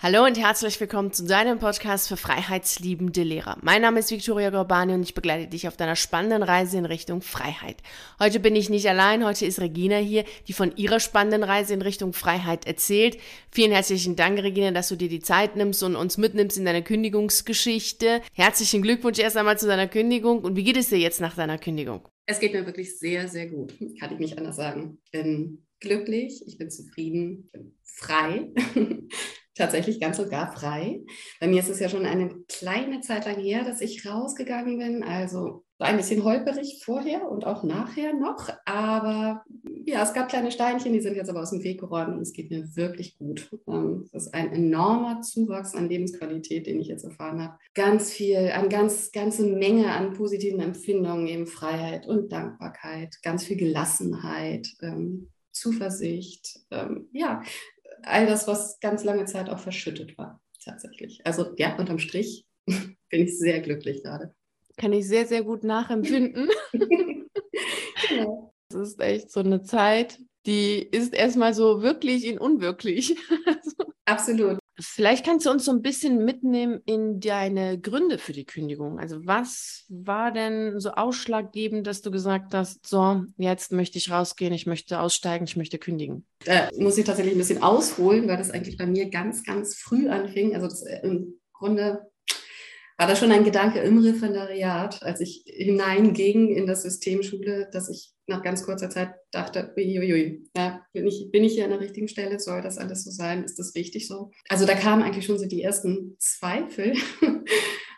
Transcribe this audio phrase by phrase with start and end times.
[0.00, 3.58] Hallo und herzlich willkommen zu deinem Podcast für freiheitsliebende Lehrer.
[3.62, 7.20] Mein Name ist Victoria Gorbani und ich begleite dich auf deiner spannenden Reise in Richtung
[7.20, 7.78] Freiheit.
[8.20, 11.82] Heute bin ich nicht allein, heute ist Regina hier, die von ihrer spannenden Reise in
[11.82, 13.18] Richtung Freiheit erzählt.
[13.50, 16.84] Vielen herzlichen Dank, Regina, dass du dir die Zeit nimmst und uns mitnimmst in deine
[16.84, 18.22] Kündigungsgeschichte.
[18.34, 21.58] Herzlichen Glückwunsch erst einmal zu deiner Kündigung und wie geht es dir jetzt nach deiner
[21.58, 22.06] Kündigung?
[22.24, 24.98] Es geht mir wirklich sehr, sehr gut, kann ich nicht anders sagen.
[25.06, 28.52] Ich bin glücklich, ich bin zufrieden, ich bin frei.
[29.58, 31.02] Tatsächlich ganz und gar frei.
[31.40, 35.02] Bei mir ist es ja schon eine kleine Zeit lang her, dass ich rausgegangen bin.
[35.02, 38.48] Also ein bisschen holperig vorher und auch nachher noch.
[38.64, 39.44] Aber
[39.84, 42.32] ja, es gab kleine Steinchen, die sind jetzt aber aus dem Weg geräumt und es
[42.32, 43.48] geht mir wirklich gut.
[43.68, 47.58] Ähm, das ist ein enormer Zuwachs an Lebensqualität, den ich jetzt erfahren habe.
[47.74, 53.56] Ganz viel, eine ganz, ganze Menge an positiven Empfindungen, eben Freiheit und Dankbarkeit, ganz viel
[53.56, 54.66] Gelassenheit.
[54.82, 57.42] Ähm, Zuversicht, ähm, ja,
[58.02, 61.20] all das, was ganz lange Zeit auch verschüttet war, tatsächlich.
[61.24, 64.34] Also ja, unterm Strich bin ich sehr glücklich gerade.
[64.76, 66.48] Kann ich sehr, sehr gut nachempfinden.
[68.08, 68.52] genau.
[68.70, 73.16] Das ist echt so eine Zeit, die ist erstmal so wirklich in unwirklich.
[74.04, 74.58] Absolut.
[74.80, 78.98] Vielleicht kannst du uns so ein bisschen mitnehmen in deine Gründe für die Kündigung.
[79.00, 84.52] Also was war denn so ausschlaggebend, dass du gesagt hast, so, jetzt möchte ich rausgehen,
[84.52, 86.24] ich möchte aussteigen, ich möchte kündigen?
[86.44, 90.08] Da muss ich tatsächlich ein bisschen ausholen, weil das eigentlich bei mir ganz, ganz früh
[90.08, 90.54] anfing.
[90.54, 92.08] Also das, äh, im Grunde
[92.98, 97.88] war das schon ein Gedanke im Referendariat, als ich hineinging in das System Schule, dass
[97.88, 101.80] ich nach ganz kurzer Zeit dachte, uiuiui, ja, bin, ich, bin ich hier an der
[101.80, 102.40] richtigen Stelle?
[102.40, 103.44] Soll das alles so sein?
[103.44, 104.32] Ist das richtig so?
[104.48, 106.94] Also da kamen eigentlich schon so die ersten Zweifel,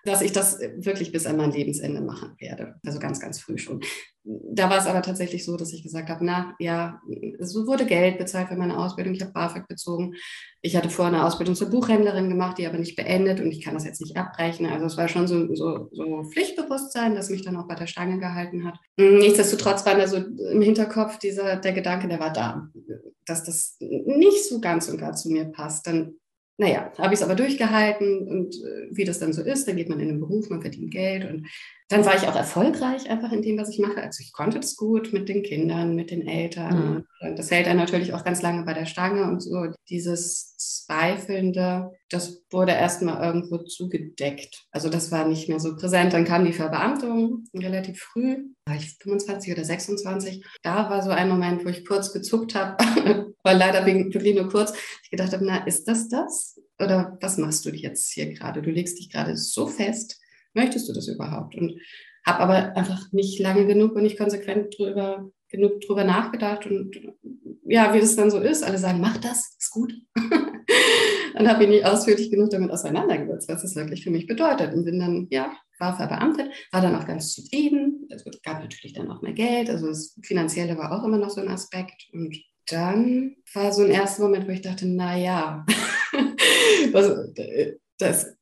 [0.04, 2.74] dass ich das wirklich bis an mein Lebensende machen werde.
[2.84, 3.80] Also ganz, ganz früh schon.
[4.22, 7.00] Da war es aber tatsächlich so, dass ich gesagt habe, na ja,
[7.38, 9.14] so wurde Geld bezahlt für meine Ausbildung.
[9.14, 10.14] Ich habe BAföG bezogen.
[10.60, 13.74] Ich hatte vorher eine Ausbildung zur Buchhändlerin gemacht, die aber nicht beendet und ich kann
[13.74, 14.66] das jetzt nicht abbrechen.
[14.66, 18.18] Also es war schon so, so, so Pflichtbewusstsein, das mich dann auch bei der Stange
[18.18, 18.78] gehalten hat.
[18.98, 22.68] Nichtsdestotrotz war da so im Hinterkopf dieser, der Gedanke, der war da,
[23.24, 25.86] dass das nicht so ganz und gar zu mir passt.
[25.86, 26.19] Dann
[26.60, 29.88] naja, habe ich es aber durchgehalten und äh, wie das dann so ist, dann geht
[29.88, 31.46] man in den Beruf, man verdient Geld und
[31.90, 34.00] dann war ich auch erfolgreich einfach in dem, was ich mache.
[34.00, 37.04] Also ich konnte es gut mit den Kindern, mit den Eltern.
[37.20, 37.36] Mhm.
[37.36, 42.42] Das hält dann natürlich auch ganz lange bei der Stange und so dieses Zweifelnde, das
[42.50, 44.66] wurde erstmal irgendwo zugedeckt.
[44.70, 46.12] Also das war nicht mehr so präsent.
[46.12, 48.36] Dann kam die Verbeamtung relativ früh,
[48.66, 50.44] war ich 25 oder 26.
[50.62, 52.76] Da war so ein Moment, wo ich kurz gezuckt habe,
[53.42, 54.72] war leider wirklich nur kurz.
[55.02, 56.60] Ich gedacht habe, na, ist das das?
[56.78, 58.62] Oder was machst du jetzt hier gerade?
[58.62, 60.20] Du legst dich gerade so fest
[60.54, 61.54] möchtest du das überhaupt?
[61.56, 61.80] Und
[62.26, 66.94] habe aber einfach nicht lange genug und nicht konsequent drüber, genug drüber nachgedacht und
[67.64, 68.62] ja, wie das dann so ist.
[68.62, 69.92] Alle sagen, mach das, ist gut.
[71.34, 74.74] dann habe ich nicht ausführlich genug damit auseinandergesetzt, was das wirklich für mich bedeutet.
[74.74, 78.06] Und bin dann, ja, war verbeamtet, war dann auch ganz zufrieden.
[78.10, 81.40] Es gab natürlich dann auch mehr Geld, also das Finanzielle war auch immer noch so
[81.40, 82.08] ein Aspekt.
[82.12, 82.36] Und
[82.66, 85.64] dann war so ein erster Moment, wo ich dachte, na ja,
[87.98, 88.36] das,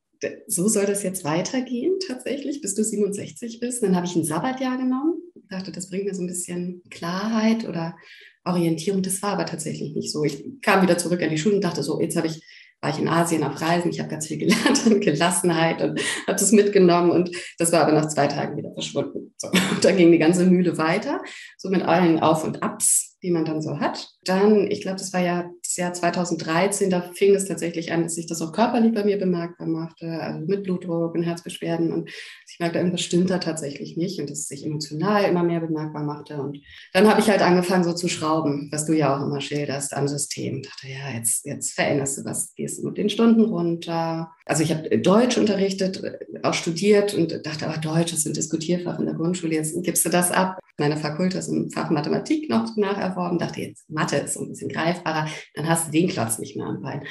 [0.46, 3.82] so soll das jetzt weitergehen tatsächlich, bis du 67 bist.
[3.82, 5.14] Dann habe ich ein Sabbatjahr genommen.
[5.48, 7.96] Dachte, das bringt mir so ein bisschen Klarheit oder
[8.44, 9.02] Orientierung.
[9.02, 10.24] Das war aber tatsächlich nicht so.
[10.24, 12.42] Ich kam wieder zurück an die Schule und dachte so, jetzt habe ich
[12.80, 16.38] war ich in Asien auf Reisen, ich habe ganz viel gelernt an Gelassenheit und habe
[16.38, 19.34] das mitgenommen und das war aber nach zwei Tagen wieder verschwunden.
[19.36, 19.48] So.
[19.70, 21.20] Und dann ging die ganze Mühle weiter,
[21.56, 24.08] so mit allen Auf und Abs, die man dann so hat.
[24.24, 28.14] Dann, ich glaube, das war ja das Jahr 2013, da fing es tatsächlich an, dass
[28.14, 32.10] sich das auch körperlich bei mir bemerkbar machte, also mit Blutdruck und Herzbeschwerden und
[32.58, 36.02] ich merkte, irgendwas stimmt da tatsächlich nicht und dass es sich emotional immer mehr bemerkbar
[36.02, 36.58] machte und
[36.92, 40.08] dann habe ich halt angefangen so zu schrauben, was du ja auch immer schilderst, am
[40.08, 40.56] System.
[40.56, 44.32] Ich dachte, ja, jetzt, jetzt veränderst du was, gehst du mit den Stunden runter.
[44.44, 46.02] Also ich habe Deutsch unterrichtet,
[46.42, 50.08] auch studiert und dachte, aber Deutsch ist ein Diskutierfach in der Grundschule, jetzt gibst du
[50.08, 50.58] das ab.
[50.78, 55.28] Meine Fakultas im Fach Mathematik noch nacherworben, dachte jetzt, Mathe ist so ein bisschen greifbarer,
[55.54, 57.04] dann hast du den Klotz nicht mehr am Bein.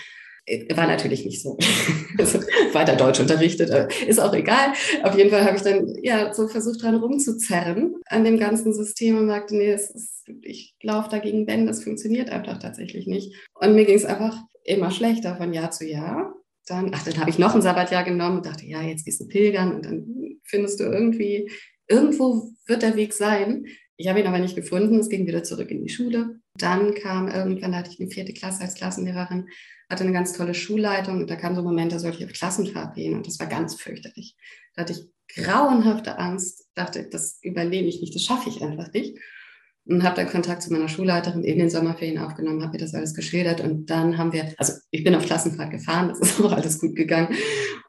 [0.47, 1.57] Äh, war natürlich nicht so.
[2.19, 2.39] Also
[2.73, 4.73] weiter Deutsch unterrichtet, äh, ist auch egal.
[5.03, 9.19] Auf jeden Fall habe ich dann ja so versucht, dran rumzuzerren an dem ganzen System
[9.19, 13.35] und sagte, nee, ist, ich laufe dagegen Ben, das funktioniert einfach tatsächlich nicht.
[13.53, 16.33] Und mir ging es einfach immer schlechter von Jahr zu Jahr.
[16.65, 19.27] Dann, ach, dann habe ich noch ein Sabbatjahr genommen und dachte, ja, jetzt gehst du
[19.27, 21.51] pilgern und dann findest du irgendwie,
[21.87, 23.67] irgendwo wird der Weg sein.
[23.97, 24.99] Ich habe ihn aber nicht gefunden.
[24.99, 26.39] Es ging wieder zurück in die Schule.
[26.55, 29.49] Dann kam irgendwann, da hatte ich eine vierte Klasse als Klassenlehrerin,
[29.89, 31.21] hatte eine ganz tolle Schulleitung.
[31.21, 33.15] Und da kam so ein Moment, da sollte ich auf Klassenfahrt gehen.
[33.15, 34.35] Und das war ganz fürchterlich.
[34.75, 39.17] Da hatte ich grauenhafte Angst, dachte, das überlebe ich nicht, das schaffe ich einfach nicht.
[39.89, 43.13] Und habe dann Kontakt zu meiner Schulleiterin in den Sommerferien aufgenommen, habe mir das alles
[43.13, 46.79] geschildert und dann haben wir, also ich bin auf Klassenfahrt gefahren, das ist auch alles
[46.79, 47.35] gut gegangen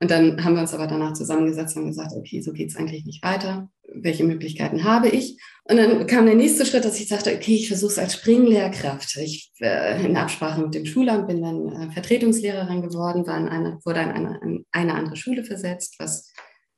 [0.01, 3.05] und dann haben wir uns aber danach zusammengesetzt und gesagt, okay, so geht es eigentlich
[3.05, 3.69] nicht weiter.
[3.91, 5.41] Welche Möglichkeiten habe ich?
[5.65, 9.17] Und dann kam der nächste Schritt, dass ich sagte, okay, ich versuche es als Springlehrkraft.
[9.17, 13.79] Ich äh, in Absprache mit dem Schulamt bin dann äh, Vertretungslehrerin geworden, war in eine,
[13.85, 16.33] wurde in eine, in eine andere Schule versetzt, was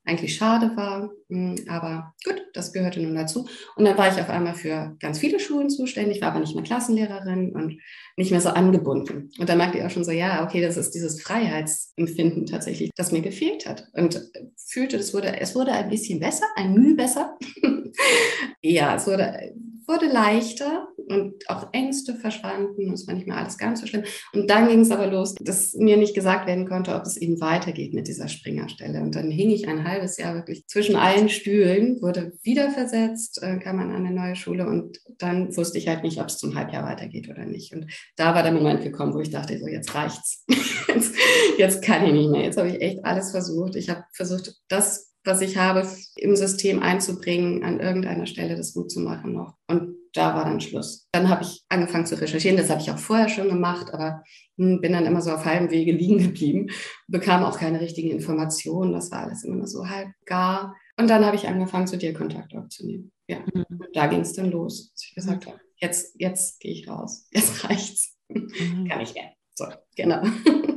[0.05, 1.11] eigentlich schade war.
[1.29, 3.49] Hm, aber gut, das gehörte nun dazu.
[3.76, 6.64] Und dann war ich auf einmal für ganz viele Schulen zuständig, war aber nicht mehr
[6.64, 7.79] Klassenlehrerin und
[8.17, 9.31] nicht mehr so angebunden.
[9.38, 13.12] Und dann merkte ich auch schon so, ja, okay, das ist dieses Freiheitsempfinden tatsächlich, das
[13.12, 13.88] mir gefehlt hat.
[13.93, 14.20] Und
[14.56, 17.37] fühlte, es wurde, es wurde ein bisschen besser, ein Mühe besser.
[18.62, 19.55] ja, es wurde
[19.91, 22.93] wurde leichter und auch Ängste verschwanden.
[22.93, 24.05] Es war nicht mehr alles ganz so schlimm.
[24.33, 27.41] Und dann ging es aber los, dass mir nicht gesagt werden konnte, ob es eben
[27.41, 29.03] weitergeht mit dieser Springerstelle.
[29.03, 33.59] Und dann hing ich ein halbes Jahr wirklich zwischen allen Stühlen, wurde wieder versetzt, äh,
[33.59, 36.85] kam an eine neue Schule und dann wusste ich halt nicht, ob es zum Halbjahr
[36.85, 37.75] weitergeht oder nicht.
[37.75, 40.45] Und da war der Moment gekommen, wo ich dachte, so jetzt reicht's.
[40.89, 41.15] jetzt,
[41.59, 42.45] jetzt kann ich nicht mehr.
[42.45, 43.75] Jetzt habe ich echt alles versucht.
[43.75, 45.87] Ich habe versucht, das was ich habe,
[46.17, 49.55] im System einzubringen, an irgendeiner Stelle das gut zu machen noch.
[49.67, 51.06] Und da war dann Schluss.
[51.12, 52.56] Dann habe ich angefangen zu recherchieren.
[52.56, 54.25] Das habe ich auch vorher schon gemacht, aber
[54.56, 56.70] hm, bin dann immer so auf halbem Wege liegen geblieben,
[57.06, 58.93] bekam auch keine richtigen Informationen.
[58.93, 60.75] Das war alles immer nur so halb gar.
[60.96, 63.12] Und dann habe ich angefangen, zu dir Kontakt aufzunehmen.
[63.28, 63.64] Ja, mhm.
[63.93, 67.26] da ging es dann los, dass ich gesagt habe, jetzt, jetzt gehe ich raus.
[67.31, 68.17] Jetzt reicht's.
[68.28, 68.88] Mhm.
[68.88, 69.32] Kann ich mehr.
[69.55, 70.22] So, genau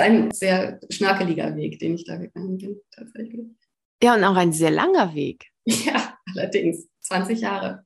[0.00, 3.46] ein sehr schnakeliger Weg, den ich da gegangen bin, tatsächlich.
[4.02, 5.46] Ja, und auch ein sehr langer Weg.
[5.64, 6.88] Ja, allerdings.
[7.06, 7.84] 20 Jahre.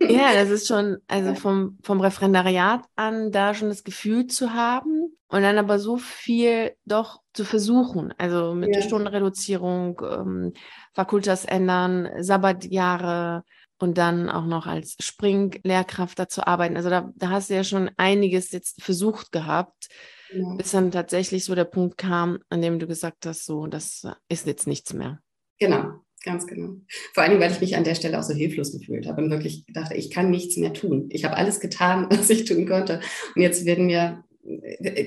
[0.00, 5.14] ja, das ist schon, also vom, vom Referendariat an da schon das Gefühl zu haben
[5.28, 8.14] und dann aber so viel doch zu versuchen.
[8.18, 8.80] Also mit ja.
[8.80, 10.52] der Stundenreduzierung, ähm,
[10.94, 13.44] Fakultas ändern, Sabbatjahre
[13.78, 16.76] und dann auch noch als Springlehrkraft dazu arbeiten.
[16.76, 19.88] Also da, da hast du ja schon einiges jetzt versucht gehabt
[20.34, 20.54] ja.
[20.56, 24.46] bis dann tatsächlich so der Punkt kam, an dem du gesagt hast, so, das ist
[24.46, 25.20] jetzt nichts mehr.
[25.58, 26.76] Genau, ganz genau.
[27.14, 29.64] Vor allem, weil ich mich an der Stelle auch so hilflos gefühlt habe und wirklich
[29.68, 31.06] dachte, ich kann nichts mehr tun.
[31.10, 33.00] Ich habe alles getan, was ich tun konnte.
[33.34, 34.24] Und jetzt werden mir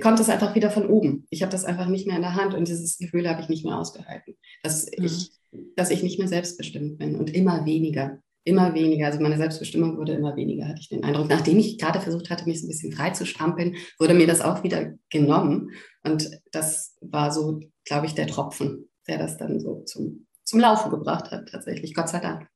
[0.01, 1.27] kommt es einfach wieder von oben.
[1.30, 3.65] Ich habe das einfach nicht mehr in der Hand und dieses Gefühl habe ich nicht
[3.65, 5.06] mehr ausgehalten, dass mhm.
[5.06, 5.31] ich,
[5.75, 10.13] dass ich nicht mehr selbstbestimmt bin und immer weniger immer weniger, also meine Selbstbestimmung wurde
[10.13, 11.29] immer weniger, hatte ich den Eindruck.
[11.29, 14.41] Nachdem ich gerade versucht hatte, mich so ein bisschen frei zu strampeln, wurde mir das
[14.41, 15.71] auch wieder genommen.
[16.03, 20.91] Und das war so, glaube ich, der Tropfen, der das dann so zum, zum Laufen
[20.91, 22.47] gebracht hat, tatsächlich, Gott sei Dank.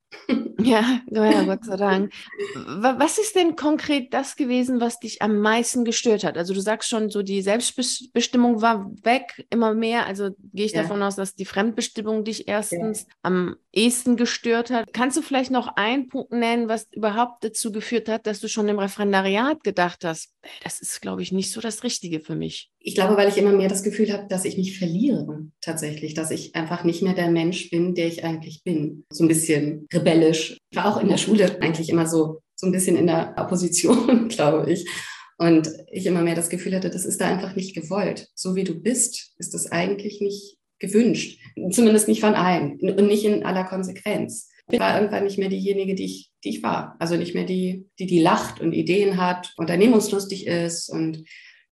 [0.63, 2.13] Ja, ja, Gott sei Dank.
[2.55, 6.37] Was ist denn konkret das gewesen, was dich am meisten gestört hat?
[6.37, 10.05] Also du sagst schon, so die Selbstbestimmung war weg, immer mehr.
[10.05, 10.83] Also gehe ich ja.
[10.83, 13.07] davon aus, dass die Fremdbestimmung dich erstens ja.
[13.23, 14.93] am ehesten gestört hat.
[14.93, 18.67] Kannst du vielleicht noch einen Punkt nennen, was überhaupt dazu geführt hat, dass du schon
[18.67, 20.33] im Referendariat gedacht hast,
[20.63, 22.70] das ist, glaube ich, nicht so das Richtige für mich?
[22.83, 26.31] Ich glaube, weil ich immer mehr das Gefühl habe, dass ich mich verliere tatsächlich, dass
[26.31, 29.05] ich einfach nicht mehr der Mensch bin, der ich eigentlich bin.
[29.11, 30.57] So ein bisschen rebellisch.
[30.71, 34.27] Ich war auch in der Schule eigentlich immer so, so ein bisschen in der Opposition,
[34.29, 34.89] glaube ich.
[35.37, 38.27] Und ich immer mehr das Gefühl hatte, das ist da einfach nicht gewollt.
[38.35, 41.39] So wie du bist, ist das eigentlich nicht gewünscht.
[41.71, 44.49] Zumindest nicht von allen und nicht in aller Konsequenz.
[44.69, 46.95] Ich war irgendwann nicht mehr diejenige, die ich, die ich war.
[46.99, 51.23] Also nicht mehr die, die, die lacht und Ideen hat, unternehmungslustig ist und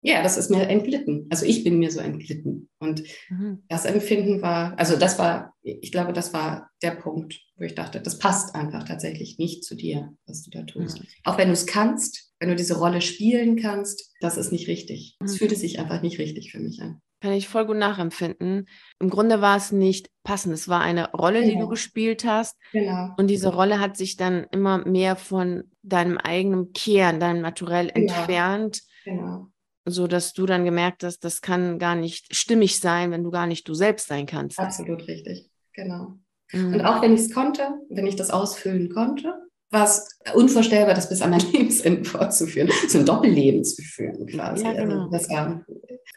[0.02, 1.28] ja, das ist mir entglitten.
[1.30, 2.70] Also ich bin mir so entglitten.
[2.80, 3.64] Und mhm.
[3.68, 8.00] das Empfinden war, also das war, ich glaube, das war der Punkt, wo ich dachte,
[8.00, 11.00] das passt einfach tatsächlich nicht zu dir, was du da tust.
[11.00, 11.08] Mhm.
[11.24, 15.18] Auch wenn du es kannst, wenn du diese Rolle spielen kannst, das ist nicht richtig.
[15.24, 15.38] Es mhm.
[15.38, 17.02] fühlte sich einfach nicht richtig für mich an.
[17.20, 18.68] Kann ich voll gut nachempfinden.
[19.00, 20.54] Im Grunde war es nicht passend.
[20.54, 21.46] Es war eine Rolle, genau.
[21.46, 21.70] die du genau.
[21.70, 22.56] gespielt hast.
[22.72, 23.10] Genau.
[23.18, 28.14] Und diese Rolle hat sich dann immer mehr von deinem eigenen Kern, deinem Naturell genau.
[28.14, 28.84] entfernt.
[29.04, 29.48] Genau.
[29.90, 33.48] So dass du dann gemerkt hast, das kann gar nicht stimmig sein, wenn du gar
[33.48, 34.60] nicht du selbst sein kannst.
[34.60, 35.50] Absolut richtig.
[35.74, 36.20] Genau.
[36.52, 36.74] Mhm.
[36.74, 41.10] Und auch wenn ich es konnte, wenn ich das ausfüllen konnte, war es unvorstellbar, das
[41.10, 44.64] bis an mein Lebensende fortzuführen, so ein Doppelleben zu führen quasi.
[44.64, 45.00] Ja, also genau.
[45.02, 45.66] also das war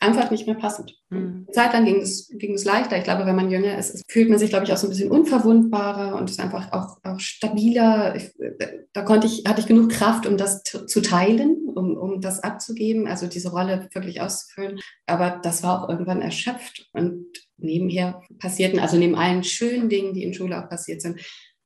[0.00, 0.96] einfach nicht mehr passend.
[1.10, 1.46] Mhm.
[1.52, 2.96] Zeit lang ging es, ging es leichter.
[2.96, 5.10] Ich glaube, wenn man jünger ist, fühlt man sich, glaube ich, auch so ein bisschen
[5.10, 8.14] unverwundbarer und ist einfach auch, auch stabiler.
[8.14, 8.32] Ich,
[8.92, 13.08] da konnte ich, hatte ich genug Kraft, um das zu teilen, um, um das abzugeben,
[13.08, 14.78] also diese Rolle wirklich auszufüllen.
[15.06, 17.26] Aber das war auch irgendwann erschöpft und
[17.58, 21.20] nebenher passierten, also neben allen schönen Dingen, die in Schule auch passiert sind,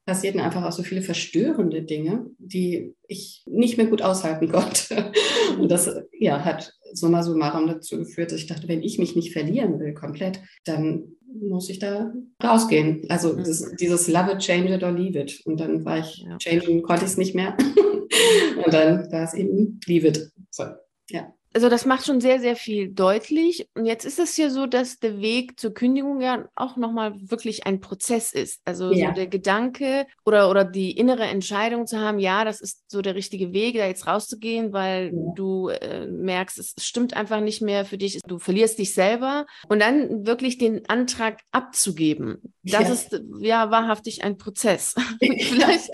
[0.05, 5.13] passierten einfach auch so viele verstörende Dinge, die ich nicht mehr gut aushalten konnte.
[5.59, 9.33] Und das ja, hat summa summarum dazu geführt, dass ich dachte, wenn ich mich nicht
[9.33, 13.03] verlieren will komplett, dann muss ich da rausgehen.
[13.09, 13.39] Also mhm.
[13.39, 15.41] das, dieses Love it, change it or leave it.
[15.45, 16.39] Und dann war ich, ja.
[16.39, 17.57] changen konnte ich es nicht mehr.
[18.65, 20.31] und dann war es eben leave it.
[20.51, 20.65] So,
[21.11, 23.69] ja also das macht schon sehr, sehr viel deutlich.
[23.75, 27.65] Und jetzt ist es ja so, dass der Weg zur Kündigung ja auch nochmal wirklich
[27.65, 28.61] ein Prozess ist.
[28.65, 29.09] Also ja.
[29.09, 33.15] so der Gedanke oder, oder die innere Entscheidung zu haben, ja, das ist so der
[33.15, 35.33] richtige Weg, da jetzt rauszugehen, weil ja.
[35.37, 39.47] du äh, merkst, es stimmt einfach nicht mehr für dich, du verlierst dich selber.
[39.69, 42.43] Und dann wirklich den Antrag abzugeben.
[42.65, 42.93] Das ja.
[42.95, 44.95] ist ja wahrhaftig ein Prozess.
[45.21, 45.91] vielleicht,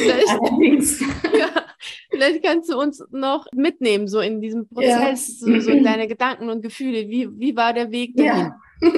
[0.00, 1.00] vielleicht, Allerdings.
[1.38, 1.63] ja,
[2.24, 5.60] Vielleicht kannst du uns noch mitnehmen, so in diesem Prozess, ja.
[5.60, 7.08] so, so deine Gedanken und Gefühle.
[7.08, 8.46] Wie, wie war der Weg dahin?
[8.46, 8.60] Ja.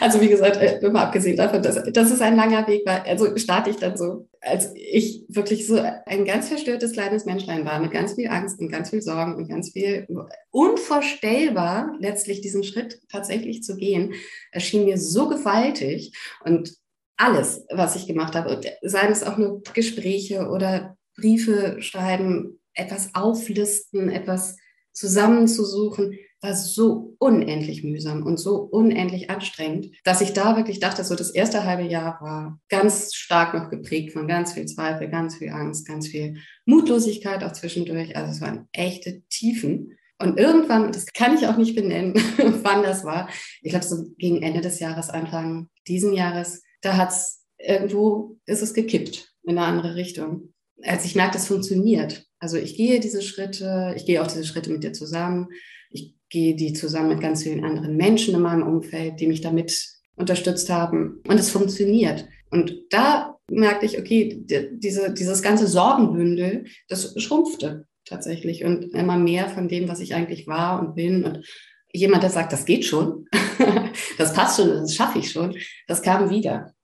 [0.00, 3.34] Also wie gesagt, äh, immer abgesehen davon, dass, dass es ein langer Weg war, also
[3.36, 7.92] starte ich dann so, als ich wirklich so ein ganz verstörtes kleines Menschlein war, mit
[7.92, 10.06] ganz viel Angst und ganz viel Sorgen und ganz viel
[10.50, 14.12] unvorstellbar, letztlich diesen Schritt tatsächlich zu gehen,
[14.50, 16.12] erschien mir so gewaltig
[16.44, 16.74] und
[17.16, 24.10] alles, was ich gemacht habe, seien es auch nur Gespräche oder Briefe schreiben, etwas auflisten,
[24.10, 24.56] etwas
[24.92, 31.14] zusammenzusuchen, war so unendlich mühsam und so unendlich anstrengend, dass ich da wirklich dachte, so
[31.14, 35.50] das erste halbe Jahr war ganz stark noch geprägt von ganz viel Zweifel, ganz viel
[35.50, 36.36] Angst, ganz viel
[36.66, 38.16] Mutlosigkeit auch zwischendurch.
[38.16, 39.96] Also es waren echte Tiefen.
[40.18, 42.14] Und irgendwann, das kann ich auch nicht benennen,
[42.62, 43.28] wann das war,
[43.60, 48.62] ich glaube so gegen Ende des Jahres, Anfang diesen Jahres, da hat es irgendwo, ist
[48.62, 50.51] es gekippt in eine andere Richtung
[50.84, 52.26] als ich merke, das funktioniert.
[52.38, 55.48] Also ich gehe diese Schritte, ich gehe auch diese Schritte mit dir zusammen.
[55.90, 59.88] Ich gehe die zusammen mit ganz vielen anderen Menschen in meinem Umfeld, die mich damit
[60.16, 61.22] unterstützt haben.
[61.26, 62.26] Und es funktioniert.
[62.50, 68.64] Und da merkte ich, okay, diese, dieses ganze Sorgenbündel, das schrumpfte tatsächlich.
[68.64, 71.24] Und immer mehr von dem, was ich eigentlich war und bin.
[71.24, 71.44] Und
[71.92, 73.26] jemand, der sagt, das geht schon,
[74.18, 76.74] das passt schon, das schaffe ich schon, das kam wieder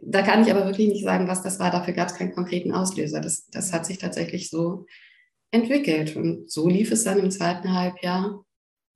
[0.00, 1.70] da kann ich aber wirklich nicht sagen, was das war.
[1.70, 3.20] Dafür gab es keinen konkreten Auslöser.
[3.20, 4.86] Das, das hat sich tatsächlich so
[5.50, 6.16] entwickelt.
[6.16, 8.44] Und so lief es dann im zweiten Halbjahr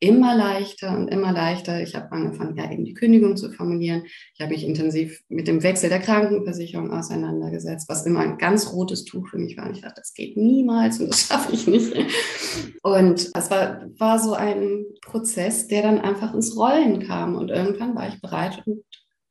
[0.03, 1.81] immer leichter und immer leichter.
[1.81, 4.03] Ich habe angefangen, ja eben die Kündigung zu formulieren.
[4.35, 9.05] Ich habe mich intensiv mit dem Wechsel der Krankenversicherung auseinandergesetzt, was immer ein ganz rotes
[9.05, 9.67] Tuch für mich war.
[9.67, 11.95] Und ich dachte, das geht niemals und das schaffe ich nicht.
[12.83, 17.37] Und das war, war so ein Prozess, der dann einfach ins Rollen kam.
[17.37, 18.83] Und irgendwann war ich bereit und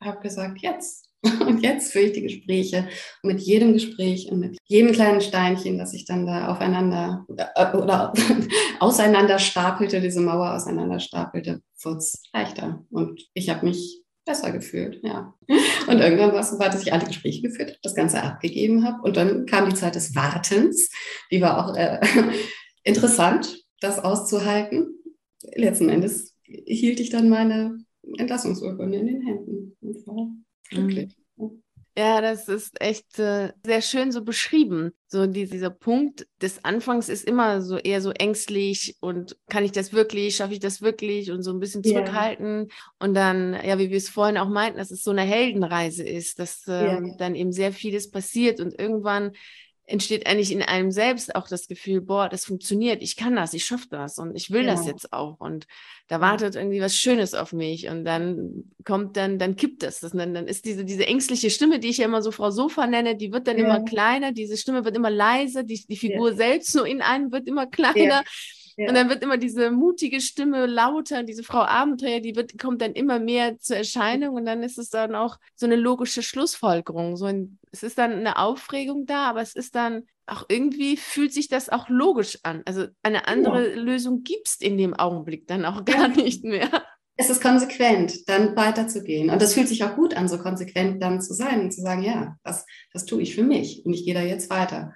[0.01, 1.10] habe gesagt, jetzt
[1.47, 2.87] Und jetzt führe ich die Gespräche.
[3.21, 7.77] Und mit jedem Gespräch und mit jedem kleinen Steinchen, das ich dann da aufeinander äh,
[7.77, 8.13] oder
[8.79, 12.83] auseinander stapelte, diese Mauer auseinander stapelte, wurde es leichter.
[12.89, 15.33] Und ich habe mich besser gefühlt, ja.
[15.87, 18.85] Und irgendwann war es so weit, dass ich alle Gespräche geführt habe, das Ganze abgegeben
[18.85, 19.01] habe.
[19.03, 20.89] Und dann kam die Zeit des Wartens.
[21.31, 21.99] Die war auch äh,
[22.83, 24.95] interessant, das auszuhalten.
[25.55, 27.77] Letzten Endes hielt ich dann meine
[28.17, 30.27] Entlassungsurkunde in den Händen und war
[30.71, 31.15] glücklich.
[31.97, 34.91] Ja, das ist echt äh, sehr schön so beschrieben.
[35.07, 39.73] So die, dieser Punkt des Anfangs ist immer so eher so ängstlich und kann ich
[39.73, 42.59] das wirklich, schaffe ich das wirklich und so ein bisschen zurückhalten.
[42.59, 42.67] Yeah.
[42.99, 46.39] Und dann, ja, wie wir es vorhin auch meinten, dass es so eine Heldenreise ist,
[46.39, 47.15] dass äh, yeah.
[47.17, 49.33] dann eben sehr vieles passiert und irgendwann
[49.91, 53.65] entsteht eigentlich in einem selbst auch das Gefühl, boah, das funktioniert, ich kann das, ich
[53.65, 54.71] schaffe das und ich will ja.
[54.71, 55.67] das jetzt auch und
[56.07, 60.11] da wartet irgendwie was Schönes auf mich und dann kommt dann, dann kippt das, das
[60.11, 63.15] dann, dann ist diese, diese ängstliche Stimme, die ich ja immer so Frau Sofa nenne,
[63.15, 63.65] die wird dann ja.
[63.65, 66.35] immer kleiner, diese Stimme wird immer leiser, die, die Figur ja.
[66.35, 68.23] selbst nur in einem wird immer kleiner ja.
[68.87, 72.93] Und dann wird immer diese mutige Stimme lauter, diese Frau Abenteuer, die wird, kommt dann
[72.93, 77.17] immer mehr zur Erscheinung und dann ist es dann auch so eine logische Schlussfolgerung.
[77.17, 81.33] So ein, es ist dann eine Aufregung da, aber es ist dann auch irgendwie fühlt
[81.33, 82.61] sich das auch logisch an.
[82.65, 83.75] Also eine andere ja.
[83.75, 86.69] Lösung gibt es in dem Augenblick dann auch gar nicht mehr.
[87.17, 89.29] Es ist konsequent, dann weiterzugehen.
[89.29, 92.01] Und das fühlt sich auch gut an, so konsequent dann zu sein und zu sagen,
[92.01, 94.95] ja, das, das tue ich für mich und ich gehe da jetzt weiter.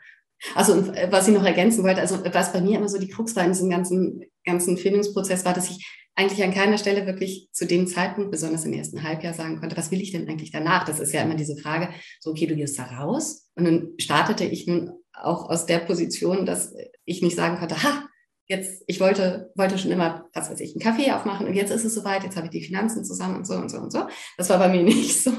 [0.53, 3.43] Also was ich noch ergänzen wollte, also was bei mir immer so die Krux war
[3.43, 7.87] in diesem ganzen, ganzen Findungsprozess war, dass ich eigentlich an keiner Stelle wirklich zu dem
[7.87, 10.85] Zeitpunkt, besonders im ersten Halbjahr, sagen konnte, was will ich denn eigentlich danach?
[10.85, 11.89] Das ist ja immer diese Frage,
[12.21, 13.49] so okay, du gehst da raus.
[13.55, 16.73] Und dann startete ich nun auch aus der Position, dass
[17.03, 18.07] ich nicht sagen konnte, ha,
[18.47, 21.83] jetzt, ich wollte, wollte schon immer, was weiß ich, einen Kaffee aufmachen und jetzt ist
[21.83, 24.03] es soweit, jetzt habe ich die Finanzen zusammen und so und so und so.
[24.37, 25.31] Das war bei mir nicht so,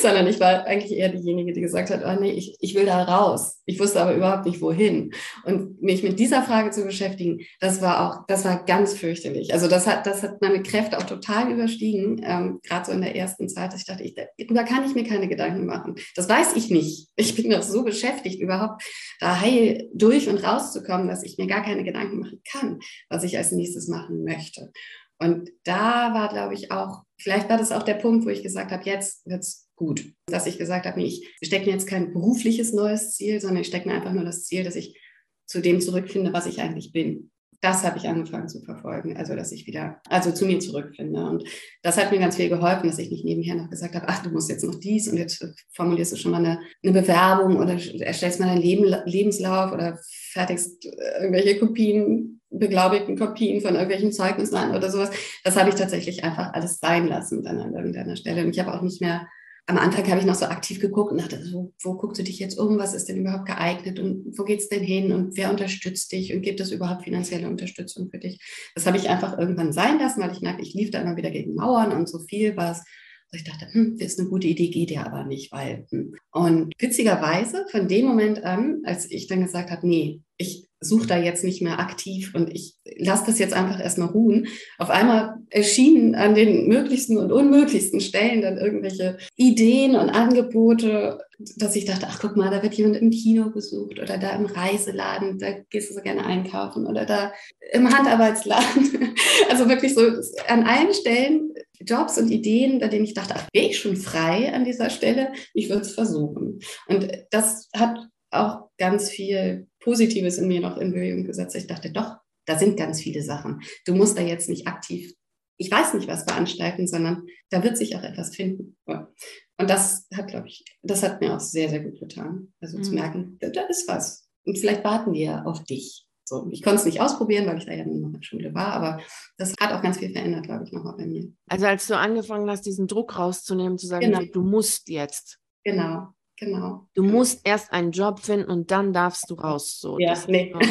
[0.00, 3.02] sondern ich war eigentlich eher diejenige, die gesagt hat, oh nee, ich, ich will da
[3.02, 3.60] raus.
[3.66, 5.12] Ich wusste aber überhaupt nicht, wohin.
[5.44, 9.52] Und mich mit dieser Frage zu beschäftigen, das war auch, das war ganz fürchterlich.
[9.52, 13.16] Also das hat, das hat meine Kräfte auch total überstiegen, ähm, gerade so in der
[13.16, 15.96] ersten Zeit, dass ich dachte, ich, da kann ich mir keine Gedanken machen.
[16.14, 17.08] Das weiß ich nicht.
[17.16, 18.82] Ich bin noch so beschäftigt, überhaupt
[19.18, 23.36] da heil durch und rauszukommen, dass ich mir gar keine Gedanken machen kann, was ich
[23.36, 24.72] als nächstes machen möchte.
[25.18, 28.72] Und da war, glaube ich, auch, vielleicht war das auch der Punkt, wo ich gesagt
[28.72, 30.12] habe, jetzt wird es gut.
[30.26, 33.88] Dass ich gesagt habe, ich stecke mir jetzt kein berufliches neues Ziel, sondern ich stecke
[33.88, 35.00] mir einfach nur das Ziel, dass ich
[35.46, 37.30] zu dem zurückfinde, was ich eigentlich bin
[37.60, 41.24] das habe ich angefangen zu verfolgen, also dass ich wieder, also zu mir zurückfinde.
[41.24, 41.44] Und
[41.82, 44.30] das hat mir ganz viel geholfen, dass ich nicht nebenher noch gesagt habe, ach, du
[44.30, 45.44] musst jetzt noch dies und jetzt
[45.74, 49.98] formulierst du schon mal eine, eine Bewerbung oder erstellst mal deinen Leben, Lebenslauf oder
[50.32, 50.84] fertigst
[51.20, 55.10] irgendwelche Kopien, beglaubigten Kopien von irgendwelchen Zeugnissen an oder sowas.
[55.42, 58.44] Das habe ich tatsächlich einfach alles sein lassen dann an irgendeiner Stelle.
[58.44, 59.26] Und ich habe auch nicht mehr
[59.66, 62.38] am Anfang habe ich noch so aktiv geguckt und dachte, so, wo guckst du dich
[62.38, 62.78] jetzt um?
[62.78, 66.34] Was ist denn überhaupt geeignet und wo geht es denn hin und wer unterstützt dich
[66.34, 68.40] und gibt es überhaupt finanzielle Unterstützung für dich?
[68.74, 71.30] Das habe ich einfach irgendwann sein lassen, weil ich merkte, ich lief da immer wieder
[71.30, 72.84] gegen Mauern und so viel war es.
[73.32, 75.86] Ich dachte, hm, das ist eine gute Idee, geht ja aber nicht, weil.
[75.90, 76.14] Hm.
[76.30, 81.18] Und witzigerweise, von dem Moment an, als ich dann gesagt habe, nee, ich suche da
[81.18, 84.46] jetzt nicht mehr aktiv und ich lasse das jetzt einfach erstmal ruhen.
[84.78, 91.18] Auf einmal erschienen an den möglichsten und unmöglichsten Stellen dann irgendwelche Ideen und Angebote,
[91.56, 94.46] dass ich dachte, ach guck mal, da wird jemand im Kino besucht oder da im
[94.46, 97.32] Reiseladen, da gehst du so gerne einkaufen oder da
[97.72, 99.14] im Handarbeitsladen.
[99.50, 100.00] Also wirklich so
[100.48, 104.52] an allen Stellen Jobs und Ideen, bei denen ich dachte, ach, wäre ich schon frei
[104.52, 105.32] an dieser Stelle?
[105.52, 106.60] Ich würde es versuchen.
[106.86, 107.98] Und das hat
[108.30, 111.54] auch ganz viel Positives in mir noch in Bewegung gesetzt.
[111.54, 113.60] Ich dachte, doch, da sind ganz viele Sachen.
[113.86, 115.14] Du musst da jetzt nicht aktiv,
[115.56, 118.76] ich weiß nicht, was veranstalten, sondern da wird sich auch etwas finden.
[118.86, 122.52] Und das hat, glaube ich, das hat mir auch sehr, sehr gut getan.
[122.60, 122.82] Also mhm.
[122.82, 124.28] zu merken, da, ist was.
[124.44, 126.06] Und vielleicht warten wir auf dich.
[126.26, 128.68] So, ich konnte es nicht ausprobieren, weil ich da ja noch in der Schule war,
[128.68, 129.02] aber
[129.36, 131.30] das hat auch ganz viel verändert, glaube ich, noch bei mir.
[131.48, 134.22] Also als du angefangen hast, diesen Druck rauszunehmen, zu sagen, genau.
[134.32, 135.38] du musst jetzt.
[135.64, 136.86] Genau, Genau.
[136.94, 139.78] Du musst erst einen Job finden und dann darfst du raus.
[139.80, 139.98] So.
[139.98, 140.52] Ja, das nee.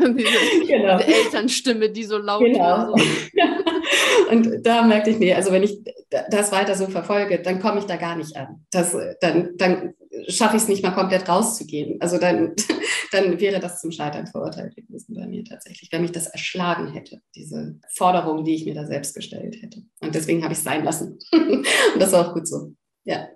[0.16, 0.98] diese, genau.
[0.98, 2.96] diese Elternstimme, die so laut genau.
[2.96, 3.04] So.
[4.30, 5.78] und da merkte ich, nee, also wenn ich
[6.30, 8.64] das weiter so verfolge, dann komme ich da gar nicht an.
[8.70, 9.94] Das, dann dann
[10.28, 12.00] schaffe ich es nicht mal komplett rauszugehen.
[12.00, 12.54] Also dann,
[13.12, 17.20] dann wäre das zum Scheitern verurteilt gewesen bei mir tatsächlich, wenn mich das erschlagen hätte,
[17.34, 19.82] diese Forderung, die ich mir da selbst gestellt hätte.
[20.00, 21.18] Und deswegen habe ich es sein lassen.
[21.32, 21.66] und
[21.98, 22.74] das war auch gut so.
[23.04, 23.28] Ja.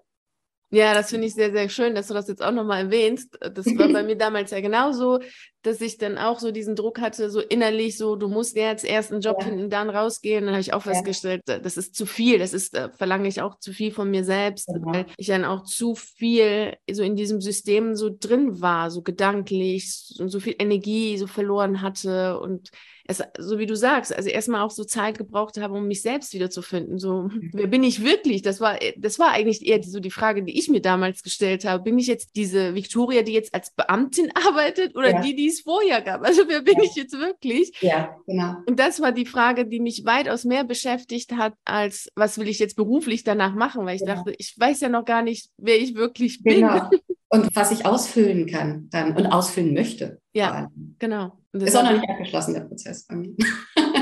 [0.70, 3.38] Ja, das finde ich sehr, sehr schön, dass du das jetzt auch nochmal erwähnst.
[3.40, 5.20] Das war bei mir damals ja genauso,
[5.62, 9.12] dass ich dann auch so diesen Druck hatte, so innerlich, so du musst jetzt erst
[9.12, 9.46] einen Job ja.
[9.46, 10.44] finden, dann rausgehen.
[10.44, 11.58] Dann habe ich auch festgestellt, ja.
[11.58, 14.68] das ist zu viel, das ist, da verlange ich auch zu viel von mir selbst,
[14.68, 14.74] ja.
[14.80, 20.16] weil ich dann auch zu viel so in diesem System so drin war, so gedanklich
[20.18, 22.70] und so viel Energie so verloren hatte und
[23.06, 26.32] es, so wie du sagst, also erstmal auch so Zeit gebraucht habe, um mich selbst
[26.32, 26.98] wiederzufinden.
[26.98, 27.50] So, mhm.
[27.52, 28.42] wer bin ich wirklich?
[28.42, 31.82] Das war, das war eigentlich eher so die Frage, die ich mir damals gestellt habe.
[31.84, 35.20] Bin ich jetzt diese Victoria, die jetzt als Beamtin arbeitet oder ja.
[35.20, 36.22] die, die es vorher gab?
[36.22, 36.84] Also wer bin ja.
[36.84, 37.72] ich jetzt wirklich?
[37.80, 38.56] Ja, genau.
[38.66, 42.58] Und das war die Frage, die mich weitaus mehr beschäftigt hat, als was will ich
[42.58, 44.14] jetzt beruflich danach machen, weil ich genau.
[44.14, 46.60] dachte, ich weiß ja noch gar nicht, wer ich wirklich bin.
[46.60, 46.90] Genau.
[47.28, 50.20] Und was ich ausfüllen kann dann und ausfüllen möchte.
[50.34, 51.32] Ja, genau.
[51.62, 53.34] Ist auch noch nicht abgeschlossen, der Prozess bei mir.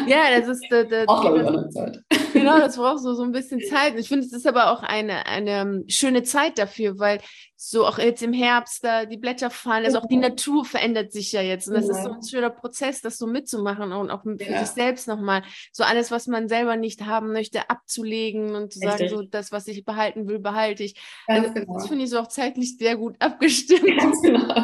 [0.07, 2.03] Ja, das ist der, der, auch, glaube ich, auch noch Zeit.
[2.33, 3.99] Genau, das braucht so, so ein bisschen Zeit.
[3.99, 7.21] Ich finde, es ist aber auch eine, eine ähm, schöne Zeit dafür, weil
[7.57, 11.31] so auch jetzt im Herbst da die Blätter fallen, also auch die Natur verändert sich
[11.33, 11.69] ja jetzt.
[11.69, 11.93] Und das ja.
[11.93, 14.65] ist so ein schöner Prozess, das so mitzumachen und auch für ja.
[14.65, 19.09] sich selbst nochmal so alles, was man selber nicht haben möchte, abzulegen und zu sagen,
[19.09, 20.95] so das, was ich behalten will, behalte ich.
[21.27, 21.75] Also, genau.
[21.75, 23.99] Das finde ich so auch zeitlich sehr gut abgestimmt.
[23.99, 24.55] Ganz genau.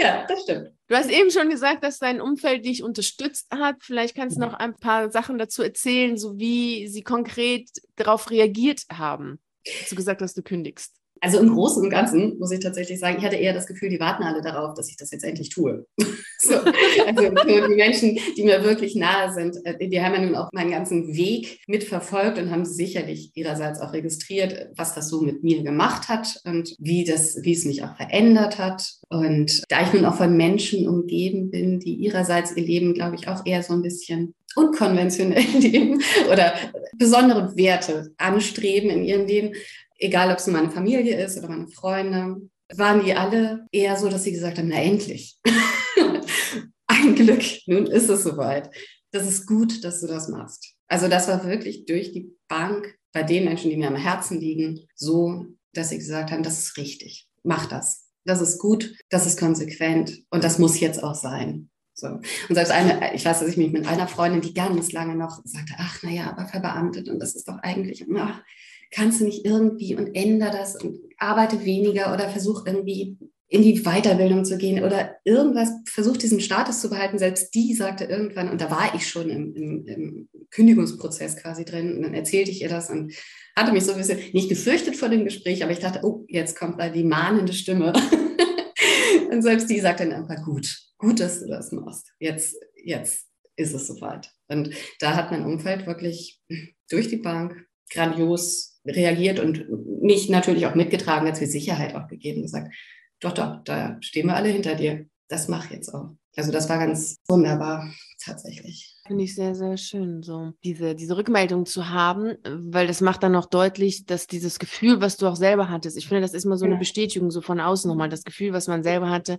[0.00, 0.79] Ja, das stimmt.
[0.90, 3.76] Du hast eben schon gesagt, dass dein Umfeld dich unterstützt hat.
[3.78, 8.82] Vielleicht kannst du noch ein paar Sachen dazu erzählen, so wie sie konkret darauf reagiert
[8.92, 10.99] haben, als du gesagt hast, du kündigst.
[11.20, 14.00] Also im Großen und Ganzen muss ich tatsächlich sagen, ich hatte eher das Gefühl, die
[14.00, 15.86] warten alle darauf, dass ich das jetzt endlich tue.
[16.38, 16.54] so.
[16.54, 20.70] Also die Menschen, die mir wirklich nahe sind, äh, die haben ja nun auch meinen
[20.70, 26.08] ganzen Weg mitverfolgt und haben sicherlich ihrerseits auch registriert, was das so mit mir gemacht
[26.08, 28.94] hat und wie, das, wie es mich auch verändert hat.
[29.08, 33.28] Und da ich nun auch von Menschen umgeben bin, die ihrerseits ihr Leben, glaube ich,
[33.28, 36.54] auch eher so ein bisschen unkonventionell leben oder
[36.94, 39.52] besondere Werte anstreben in ihrem Leben,
[40.00, 42.40] egal ob es meine Familie ist oder meine Freunde,
[42.72, 45.38] waren die alle eher so, dass sie gesagt haben, na endlich.
[46.86, 48.70] Ein Glück, nun ist es soweit.
[49.12, 50.74] Das ist gut, dass du das machst.
[50.88, 54.86] Also das war wirklich durch die Bank bei den Menschen, die mir am Herzen liegen,
[54.94, 58.06] so, dass sie gesagt haben, das ist richtig, mach das.
[58.24, 61.70] Das ist gut, das ist konsequent und das muss jetzt auch sein.
[61.94, 62.06] So.
[62.08, 65.40] Und selbst eine, ich weiß, dass ich mich mit einer Freundin, die ganz lange noch
[65.44, 68.42] sagte, ach naja, aber verbeamtet und das ist doch eigentlich, ach,
[68.90, 73.18] kannst du nicht irgendwie und ändere das und arbeite weniger oder versuch irgendwie
[73.50, 77.18] in die Weiterbildung zu gehen oder irgendwas, versucht diesen Status zu behalten.
[77.18, 81.96] Selbst die sagte irgendwann, und da war ich schon im, im, im Kündigungsprozess quasi drin,
[81.96, 83.12] und dann erzählte ich ihr das und
[83.56, 86.56] hatte mich so ein bisschen nicht gefürchtet vor dem Gespräch, aber ich dachte, oh, jetzt
[86.56, 87.92] kommt da die mahnende Stimme.
[89.32, 92.12] und selbst die sagte dann einfach, gut, gut, dass du das machst.
[92.20, 93.26] Jetzt, jetzt
[93.56, 94.30] ist es soweit.
[94.46, 96.40] Und da hat mein Umfeld wirklich
[96.88, 99.66] durch die Bank grandios reagiert und
[100.02, 102.74] mich natürlich auch mitgetragen, ganz viel Sicherheit auch gegeben, gesagt,
[103.20, 105.06] doch, doch, da stehen wir alle hinter dir.
[105.28, 106.10] Das mach jetzt auch.
[106.36, 107.92] Also das war ganz wunderbar,
[108.24, 108.96] tatsächlich.
[109.06, 113.34] Finde ich sehr, sehr schön, so diese, diese Rückmeldung zu haben, weil das macht dann
[113.34, 116.56] auch deutlich, dass dieses Gefühl, was du auch selber hattest, ich finde, das ist immer
[116.56, 119.38] so eine Bestätigung, so von außen nochmal, das Gefühl, was man selber hatte,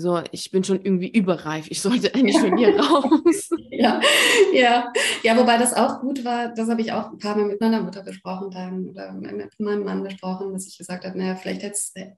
[0.00, 1.66] so, ich bin schon irgendwie überreif.
[1.70, 3.50] Ich sollte eigentlich schon hier raus.
[3.70, 4.00] ja,
[4.52, 6.54] ja, ja, wobei das auch gut war.
[6.54, 9.84] Das habe ich auch ein paar Mal mit meiner Mutter besprochen dann oder mit meinem
[9.84, 11.76] Mann besprochen, dass ich gesagt habe, naja, vielleicht hätte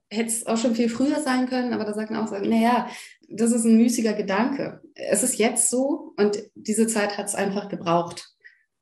[0.09, 2.87] es auch schon viel früher sein können, aber da sagten auch so, naja,
[3.29, 4.81] das ist ein müßiger Gedanke.
[4.95, 8.33] Es ist jetzt so und diese Zeit hat es einfach gebraucht,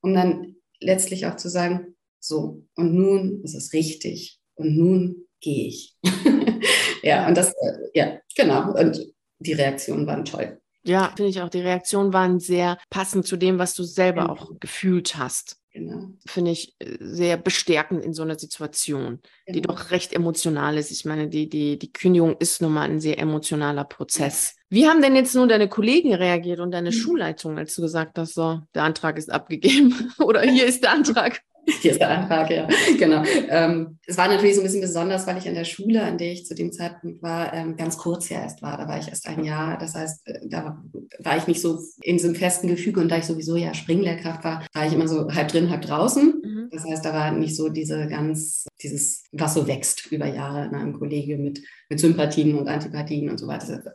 [0.02, 5.68] um dann letztlich auch zu sagen, so, und nun ist es richtig und nun gehe
[5.68, 5.98] ich.
[7.04, 8.74] ja, und das, äh, ja, genau.
[8.74, 9.06] Und
[9.40, 10.60] die Reaktionen waren toll.
[10.84, 11.50] Ja, finde ich auch.
[11.50, 14.34] Die Reaktionen waren sehr passend zu dem, was du selber genau.
[14.34, 15.58] auch gefühlt hast.
[15.72, 16.08] Genau.
[16.26, 19.56] Finde ich äh, sehr bestärkend in so einer Situation, genau.
[19.56, 20.90] die doch recht emotional ist.
[20.90, 24.56] Ich meine, die, die, die Kündigung ist nun mal ein sehr emotionaler Prozess.
[24.70, 26.94] Wie haben denn jetzt nun deine Kollegen reagiert und deine mhm.
[26.94, 31.42] Schulleitung, als du gesagt hast, so, der Antrag ist abgegeben oder hier ist der Antrag?
[31.82, 33.24] Hier ist der Antrag, ja, genau.
[33.50, 36.32] Ähm, es war natürlich so ein bisschen besonders, weil ich an der Schule, an der
[36.32, 38.78] ich zu dem Zeitpunkt war, ähm, ganz kurz ja erst war.
[38.78, 39.78] Da war ich erst ein Jahr.
[39.78, 40.82] Das heißt, äh, da
[41.20, 44.44] war ich nicht so in so einem festen Gefüge und da ich sowieso ja Springlehrkraft
[44.44, 46.42] war, war ich immer so halb drin, halb draußen.
[46.44, 46.70] Mhm.
[46.72, 50.76] Das heißt, da war nicht so diese ganz, dieses, was so wächst über Jahre in
[50.76, 53.68] einem Kollegium mit, mit Sympathien und Antipathien und so weiter.
[53.68, 53.94] Das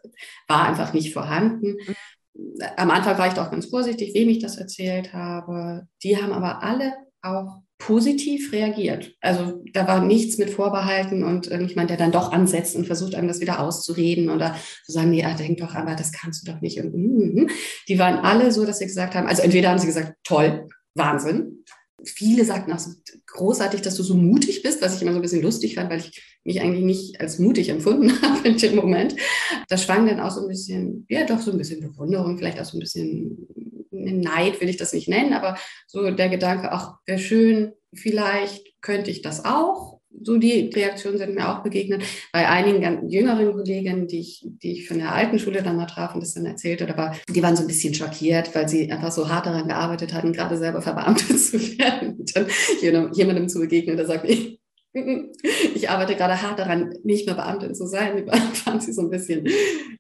[0.48, 1.76] war einfach nicht vorhanden.
[1.87, 1.94] Mhm
[2.76, 5.87] am Anfang war ich doch ganz vorsichtig, wem ich das erzählt habe.
[6.02, 9.14] Die haben aber alle auch positiv reagiert.
[9.20, 13.28] Also da war nichts mit Vorbehalten und irgendjemand, der dann doch ansetzt und versucht, einem
[13.28, 16.60] das wieder auszureden oder zu sagen, nee, ah, denk doch, aber das kannst du doch
[16.60, 16.80] nicht.
[16.80, 17.50] Und, mm, mm.
[17.88, 21.64] Die waren alle so, dass sie gesagt haben, also entweder haben sie gesagt, toll, Wahnsinn.
[22.04, 22.90] Viele sagten auch so
[23.26, 26.00] großartig, dass du so mutig bist, was ich immer so ein bisschen lustig fand, weil
[26.00, 29.16] ich mich eigentlich nicht als mutig empfunden habe in dem Moment.
[29.68, 32.64] Da schwang dann auch so ein bisschen, ja doch so ein bisschen Bewunderung, vielleicht auch
[32.66, 33.46] so ein bisschen
[33.94, 39.11] Neid will ich das nicht nennen, aber so der Gedanke, ach, wäre schön, vielleicht könnte
[39.11, 40.00] ich das auch.
[40.22, 42.04] So die Reaktionen sind mir auch begegnet.
[42.33, 46.14] Bei einigen jüngeren Kolleginnen, die ich, die ich von der alten Schule dann mal traf
[46.14, 49.11] und das dann erzählt habe, aber die waren so ein bisschen schockiert, weil sie einfach
[49.11, 52.16] so hart daran gearbeitet hatten, gerade selber verbeamtet zu werden.
[52.18, 54.61] Und dann jemandem zu begegnen, der sagt, ich
[55.74, 58.16] ich arbeite gerade hart daran, nicht mehr Beamtin zu sein.
[58.16, 59.48] Die fand sie so ein bisschen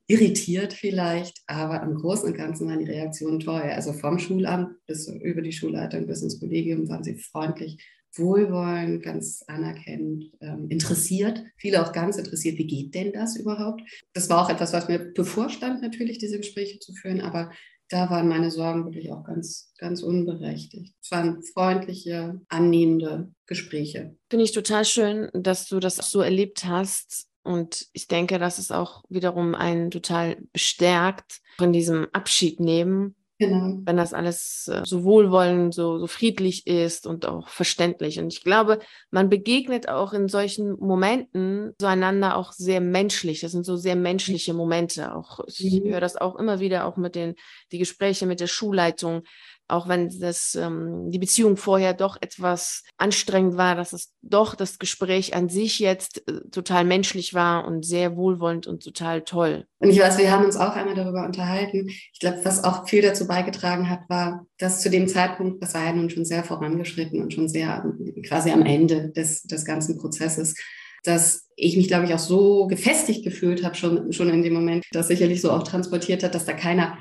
[0.06, 3.62] irritiert vielleicht, aber im Großen und Ganzen waren die Reaktionen toll.
[3.62, 7.84] Also vom Schulamt bis über die Schulleitung bis ins Kollegium waren sie freundlich,
[8.16, 11.42] wohlwollend, ganz anerkennend, ähm, interessiert.
[11.56, 13.82] Viele auch ganz interessiert, wie geht denn das überhaupt?
[14.12, 17.50] Das war auch etwas, was mir bevorstand, natürlich diese Gespräche zu führen, aber
[17.94, 20.92] da waren meine Sorgen wirklich auch ganz, ganz unberechtigt.
[21.00, 24.16] Es waren freundliche, annehmende Gespräche.
[24.28, 27.28] Finde ich total schön, dass du das so erlebt hast.
[27.44, 33.80] Und ich denke, dass es auch wiederum einen total bestärkt, von diesem Abschied nehmen Genau.
[33.84, 38.20] Wenn das alles äh, so wohlwollend, so, so friedlich ist und auch verständlich.
[38.20, 38.78] Und ich glaube,
[39.10, 43.40] man begegnet auch in solchen Momenten zueinander auch sehr menschlich.
[43.40, 45.14] Das sind so sehr menschliche Momente.
[45.16, 45.88] Auch ich mhm.
[45.90, 47.34] höre das auch immer wieder, auch mit den
[47.72, 49.22] die Gespräche mit der Schulleitung
[49.68, 54.78] auch wenn das, ähm, die Beziehung vorher doch etwas anstrengend war, dass es doch das
[54.78, 59.66] Gespräch an sich jetzt äh, total menschlich war und sehr wohlwollend und total toll.
[59.78, 61.88] Und ich weiß, wir haben uns auch einmal darüber unterhalten.
[61.88, 65.84] Ich glaube, was auch viel dazu beigetragen hat, war, dass zu dem Zeitpunkt, das war
[65.84, 67.84] ja nun schon sehr vorangeschritten und schon sehr
[68.26, 70.54] quasi am Ende des, des ganzen Prozesses,
[71.04, 74.84] dass ich mich, glaube ich, auch so gefestigt gefühlt habe, schon, schon in dem Moment,
[74.90, 76.98] das sicherlich so auch transportiert hat, dass da keiner,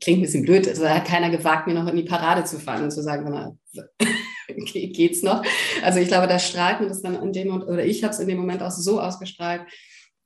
[0.00, 2.58] klingt ein bisschen blöd, also da hat keiner gewagt, mir noch in die Parade zu
[2.58, 3.56] fahren und zu sagen, mal,
[4.72, 5.44] geht's noch?
[5.82, 8.20] Also ich glaube, da strahlt man das dann in dem Moment, oder ich habe es
[8.20, 9.62] in dem Moment auch so ausgestrahlt,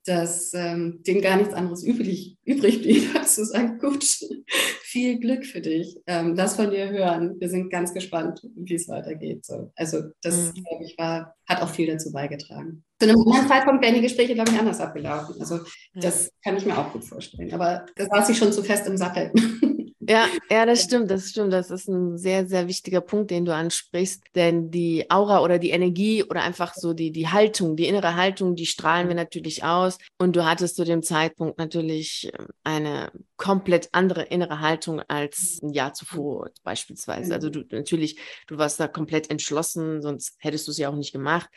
[0.06, 4.04] dass ähm, denen gar nichts anderes übrig, übrig blieb, als zu sagen, gut,
[4.82, 5.96] viel Glück für dich.
[6.06, 7.36] Ähm, das von dir hören.
[7.40, 9.44] Wir sind ganz gespannt, wie es weitergeht.
[9.44, 9.72] So.
[9.74, 10.64] Also das, mhm.
[10.64, 12.84] glaube ich, war, hat auch viel dazu beigetragen.
[13.00, 15.36] Zu einem anderen Zeitpunkt wären die Gespräche, glaube ich, anders abgelaufen.
[15.40, 15.60] Also
[15.94, 17.52] das kann ich mir auch gut vorstellen.
[17.52, 19.32] Aber da saß ich schon zu fest im Sattel.
[20.06, 21.52] Ja, ja, das stimmt, das stimmt.
[21.52, 24.22] Das ist ein sehr, sehr wichtiger Punkt, den du ansprichst.
[24.34, 28.54] Denn die Aura oder die Energie oder einfach so die, die Haltung, die innere Haltung,
[28.54, 29.96] die strahlen wir natürlich aus.
[30.18, 35.70] Und du hattest zu dem Zeitpunkt natürlich ähm, eine komplett andere innere Haltung als ein
[35.70, 37.34] Jahr zuvor beispielsweise.
[37.34, 41.12] Also du natürlich, du warst da komplett entschlossen, sonst hättest du es ja auch nicht
[41.12, 41.48] gemacht.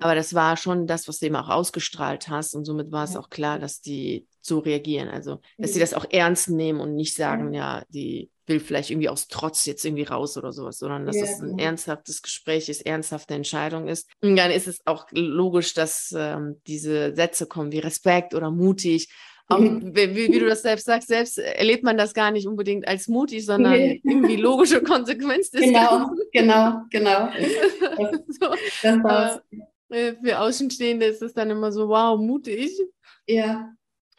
[0.00, 2.54] Aber das war schon das, was du eben auch ausgestrahlt hast.
[2.54, 5.08] Und somit war es auch klar, dass die so reagieren.
[5.08, 9.08] Also, dass sie das auch ernst nehmen und nicht sagen, ja, die will vielleicht irgendwie
[9.08, 11.62] aus Trotz jetzt irgendwie raus oder sowas, sondern dass ja, es ein genau.
[11.62, 14.08] ernsthaftes Gespräch ist, ernsthafte Entscheidung ist.
[14.22, 19.08] Und dann ist es auch logisch, dass ähm, diese Sätze kommen wie Respekt oder mutig.
[19.48, 19.94] Auch, mhm.
[19.94, 23.46] wie, wie, du das selbst sagst, selbst erlebt man das gar nicht unbedingt als mutig,
[23.46, 24.00] sondern nee.
[24.02, 26.18] irgendwie logische Konsequenz des Genau, Ganzen.
[26.32, 27.28] genau, genau.
[27.96, 28.50] Das,
[28.82, 29.40] das war's.
[29.88, 32.72] Äh, für Außenstehende ist es dann immer so, wow, mutig.
[33.28, 33.76] Ja,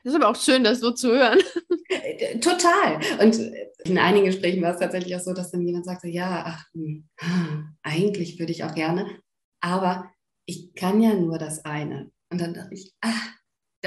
[0.08, 1.40] das ist aber auch schön, das so zu hören.
[1.90, 3.00] Äh, total.
[3.22, 3.38] Und
[3.84, 7.10] in einigen Gesprächen war es tatsächlich auch so, dass dann jemand sagte, ja, ach, hm,
[7.84, 9.20] eigentlich würde ich auch gerne,
[9.62, 10.10] aber
[10.46, 12.10] ich kann ja nur das eine.
[12.32, 13.37] Und dann dachte ich, ach,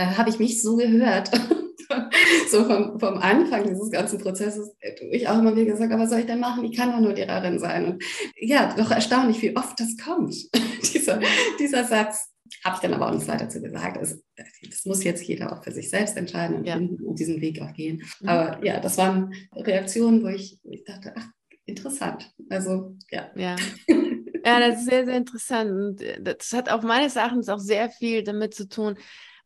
[0.00, 1.30] da habe ich mich so gehört.
[2.50, 6.10] so vom, vom Anfang dieses ganzen Prozesses, äh, ich auch immer wieder gesagt, aber was
[6.10, 6.64] soll ich denn machen?
[6.64, 7.84] Ich kann doch nur Lehrerin sein.
[7.84, 8.04] Und
[8.36, 10.34] ja, doch erstaunlich, wie oft das kommt,
[10.94, 11.20] dieser,
[11.58, 12.28] dieser Satz.
[12.64, 13.96] Habe ich dann aber auch nichts weiter zu gesagt.
[14.00, 16.78] Das, das, muss jetzt jeder auch für sich selbst entscheiden und, ja.
[16.80, 18.02] diesen Weg auch gehen.
[18.20, 18.28] Mhm.
[18.28, 21.28] Aber ja, das waren Reaktionen, wo ich, ich dachte, ach,
[21.64, 22.32] interessant.
[22.48, 23.30] Also, ja.
[23.36, 23.56] Ja.
[24.42, 25.70] Ja, das ist sehr, sehr interessant.
[25.70, 28.96] Und äh, das hat auch meines Erachtens auch sehr viel damit zu tun,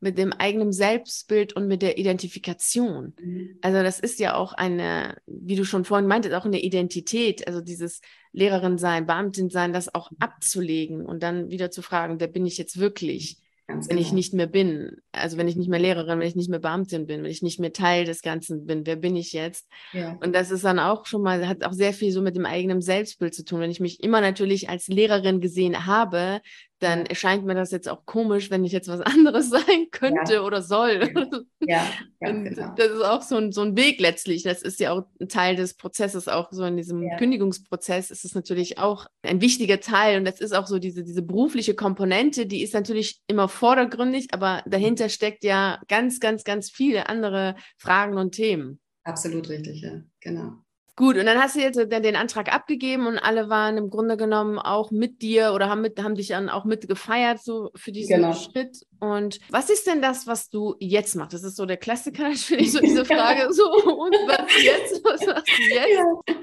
[0.04, 3.14] mit dem eigenen Selbstbild und mit der Identifikation.
[3.18, 3.58] Mhm.
[3.62, 7.62] Also das ist ja auch eine, wie du schon vorhin meintest, auch eine Identität, also
[7.62, 10.18] dieses Lehrerin sein, Beamtin sein, das auch mhm.
[10.20, 13.38] abzulegen und dann wieder zu fragen, wer bin ich jetzt wirklich?
[13.66, 14.06] Ganz wenn genau.
[14.06, 17.06] ich nicht mehr bin, also wenn ich nicht mehr Lehrerin, wenn ich nicht mehr Beamtin
[17.06, 19.66] bin, wenn ich nicht mehr Teil des Ganzen bin, wer bin ich jetzt?
[19.94, 20.18] Ja.
[20.22, 22.82] Und das ist dann auch schon mal, hat auch sehr viel so mit dem eigenen
[22.82, 23.60] Selbstbild zu tun.
[23.60, 26.42] Wenn ich mich immer natürlich als Lehrerin gesehen habe,
[26.80, 30.42] dann erscheint mir das jetzt auch komisch, wenn ich jetzt was anderes sein könnte ja.
[30.42, 31.12] oder soll.
[31.60, 31.86] Ja,
[32.20, 32.74] ja genau.
[32.76, 34.42] Das ist auch so ein, so ein Weg letztlich.
[34.42, 37.16] Das ist ja auch ein Teil des Prozesses, auch so in diesem ja.
[37.16, 41.22] Kündigungsprozess ist es natürlich auch ein wichtiger Teil und das ist auch so diese, diese
[41.22, 47.08] berufliche Komponente, die ist natürlich immer vordergründig, aber dahinter steckt ja ganz, ganz, ganz viele
[47.08, 48.80] andere Fragen und Themen.
[49.04, 50.63] Absolut richtig, ja, genau.
[50.96, 54.60] Gut, und dann hast du jetzt den Antrag abgegeben und alle waren im Grunde genommen
[54.60, 58.16] auch mit dir oder haben, mit, haben dich dann auch mit gefeiert so für diesen
[58.16, 58.32] genau.
[58.32, 58.78] Schritt.
[59.00, 61.34] Und was ist denn das, was du jetzt machst?
[61.34, 63.52] Das ist so der Klassiker, finde ich so diese Frage.
[63.52, 65.04] so, und was jetzt?
[65.04, 65.88] Was machst du jetzt?
[65.94, 66.34] Ja.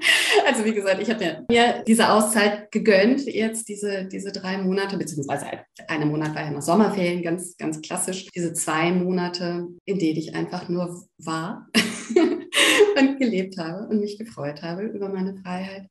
[0.46, 5.46] Also wie gesagt, ich habe mir diese Auszeit gegönnt, jetzt diese, diese drei Monate, beziehungsweise
[5.88, 8.26] eine Monat war ja noch Sommerferien, ganz, ganz klassisch.
[8.34, 11.68] Diese zwei Monate, in denen ich einfach nur war.
[12.98, 15.88] und gelebt habe und mich gefreut habe über meine Freiheit.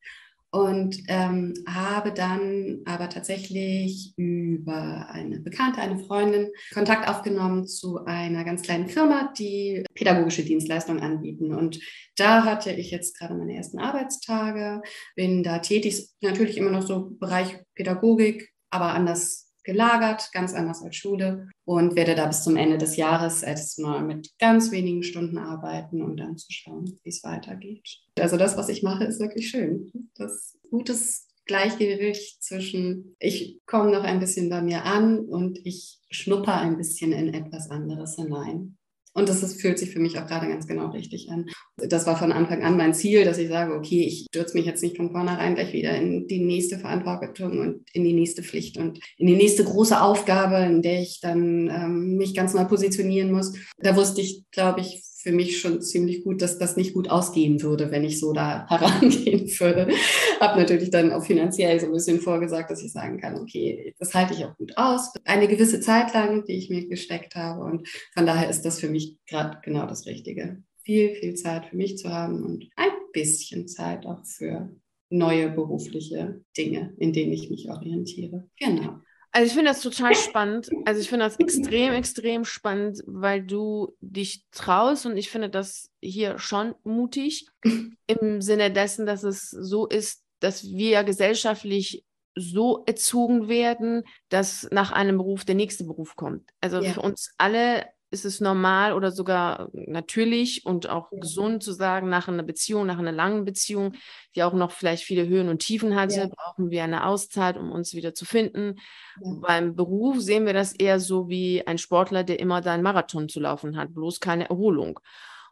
[0.53, 8.43] Und ähm, habe dann aber tatsächlich über eine Bekannte, eine Freundin Kontakt aufgenommen zu einer
[8.43, 11.53] ganz kleinen Firma, die pädagogische Dienstleistungen anbieten.
[11.53, 11.79] Und
[12.17, 14.81] da hatte ich jetzt gerade meine ersten Arbeitstage,
[15.15, 20.95] bin da tätig, natürlich immer noch so Bereich Pädagogik, aber anders gelagert, ganz anders als
[20.95, 26.01] Schule und werde da bis zum Ende des Jahres erstmal mit ganz wenigen Stunden arbeiten,
[26.01, 27.99] um dann zu schauen, wie es weitergeht.
[28.19, 29.91] Also das, was ich mache, ist wirklich schön.
[30.15, 36.55] Das gutes Gleichgewicht zwischen, ich komme noch ein bisschen bei mir an und ich schnupper
[36.55, 38.77] ein bisschen in etwas anderes hinein.
[39.13, 41.45] Und das ist, fühlt sich für mich auch gerade ganz genau richtig an.
[41.77, 44.81] Das war von Anfang an mein Ziel, dass ich sage, okay, ich stürze mich jetzt
[44.81, 48.99] nicht von vornherein gleich wieder in die nächste Verantwortung und in die nächste Pflicht und
[49.17, 53.53] in die nächste große Aufgabe, in der ich dann ähm, mich ganz neu positionieren muss.
[53.79, 57.61] Da wusste ich, glaube ich, für mich schon ziemlich gut, dass das nicht gut ausgehen
[57.61, 59.93] würde, wenn ich so da herangehen würde.
[60.39, 64.13] Habe natürlich dann auch finanziell so ein bisschen vorgesagt, dass ich sagen kann, okay, das
[64.13, 65.13] halte ich auch gut aus.
[65.25, 67.63] Eine gewisse Zeit lang, die ich mir gesteckt habe.
[67.63, 70.63] Und von daher ist das für mich gerade genau das Richtige.
[70.83, 74.75] Viel, viel Zeit für mich zu haben und ein bisschen Zeit auch für
[75.11, 78.49] neue berufliche Dinge, in denen ich mich orientiere.
[78.57, 79.01] Genau.
[79.33, 80.69] Also ich finde das total spannend.
[80.85, 85.89] Also ich finde das extrem, extrem spannend, weil du dich traust und ich finde das
[86.01, 87.47] hier schon mutig
[88.07, 92.03] im Sinne dessen, dass es so ist, dass wir gesellschaftlich
[92.35, 96.49] so erzogen werden, dass nach einem Beruf der nächste Beruf kommt.
[96.61, 96.93] Also ja.
[96.93, 101.19] für uns alle ist es normal oder sogar natürlich und auch ja.
[101.19, 103.93] gesund zu sagen, nach einer Beziehung, nach einer langen Beziehung,
[104.35, 106.27] die auch noch vielleicht viele Höhen und Tiefen hatte, ja.
[106.27, 108.75] brauchen wir eine Auszeit, um uns wieder zu finden.
[109.23, 109.33] Ja.
[109.41, 113.29] Beim Beruf sehen wir das eher so wie ein Sportler, der immer da einen Marathon
[113.29, 114.99] zu laufen hat, bloß keine Erholung.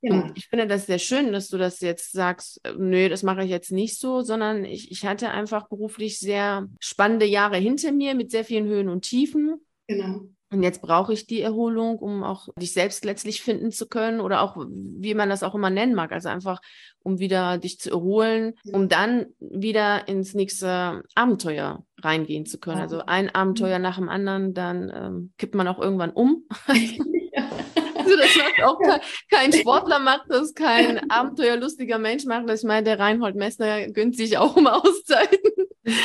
[0.02, 3.44] Und ich finde das sehr schön, dass du das jetzt sagst, äh, nö, das mache
[3.44, 8.16] ich jetzt nicht so, sondern ich, ich hatte einfach beruflich sehr spannende Jahre hinter mir
[8.16, 9.60] mit sehr vielen Höhen und Tiefen.
[9.88, 10.30] Genau.
[10.52, 14.42] Und jetzt brauche ich die Erholung, um auch dich selbst letztlich finden zu können oder
[14.42, 16.12] auch, wie man das auch immer nennen mag.
[16.12, 16.60] Also einfach,
[17.04, 22.82] um wieder dich zu erholen, um dann wieder ins nächste Abenteuer reingehen zu können.
[22.82, 26.46] Also ein Abenteuer nach dem anderen, dann ähm, kippt man auch irgendwann um.
[28.00, 32.62] Also das macht auch kein, kein, Sportler macht das, kein abenteuerlustiger Mensch macht das.
[32.62, 35.52] Ich meine, der Reinhold Messner gönnt sich auch um Auszeiten.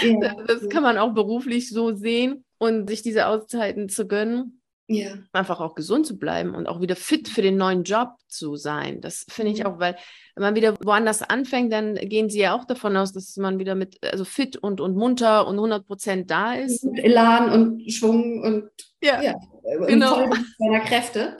[0.02, 0.34] Ja.
[0.46, 4.60] Das kann man auch beruflich so sehen und sich diese Auszeiten zu gönnen.
[4.86, 5.14] Ja.
[5.32, 9.00] Einfach auch gesund zu bleiben und auch wieder fit für den neuen Job zu sein.
[9.00, 9.96] Das finde ich auch, weil
[10.34, 13.74] wenn man wieder woanders anfängt, dann gehen sie ja auch davon aus, dass man wieder
[13.74, 16.84] mit, also fit und, und munter und 100 Prozent da ist.
[16.84, 18.70] Mit Elan und Schwung und
[19.02, 19.34] ja, ja
[19.86, 20.30] genau.
[20.58, 21.36] seiner Kräfte.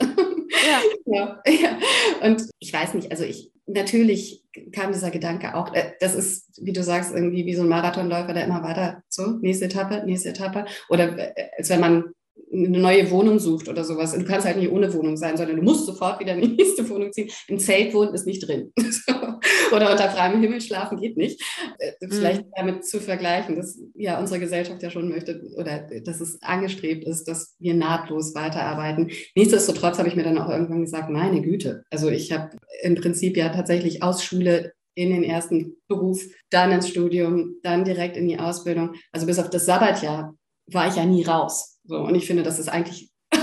[0.67, 0.81] Ja.
[1.05, 1.43] ja.
[1.45, 2.27] ja.
[2.27, 6.73] Und ich weiß nicht, also ich, natürlich kam dieser Gedanke auch, äh, das ist, wie
[6.73, 10.65] du sagst, irgendwie wie so ein Marathonläufer, der immer weiter, so, nächste Etappe, nächste Etappe.
[10.89, 12.05] Oder äh, als wenn man
[12.51, 14.13] eine neue Wohnung sucht oder sowas.
[14.13, 16.87] Du kannst halt nicht ohne Wohnung sein, sondern du musst sofort wieder in die nächste
[16.89, 17.29] Wohnung ziehen.
[17.47, 18.71] Im Zelt wohnen ist nicht drin.
[19.73, 21.41] oder unter freiem Himmel schlafen geht nicht.
[21.79, 22.51] Äh, vielleicht mhm.
[22.55, 27.25] damit zu vergleichen, dass ja unsere Gesellschaft ja schon möchte oder dass es angestrebt ist,
[27.25, 29.11] dass wir nahtlos weiterarbeiten.
[29.35, 31.83] Nichtsdestotrotz habe ich mir dann auch irgendwann gesagt, meine Güte.
[31.89, 36.87] Also ich habe im Prinzip ja tatsächlich aus Schule in den ersten Beruf, dann ins
[36.87, 38.93] Studium, dann direkt in die Ausbildung.
[39.11, 40.35] Also bis auf das Sabbatjahr
[40.67, 41.74] war ich ja nie raus.
[41.85, 43.11] So, und ich finde, das ist eigentlich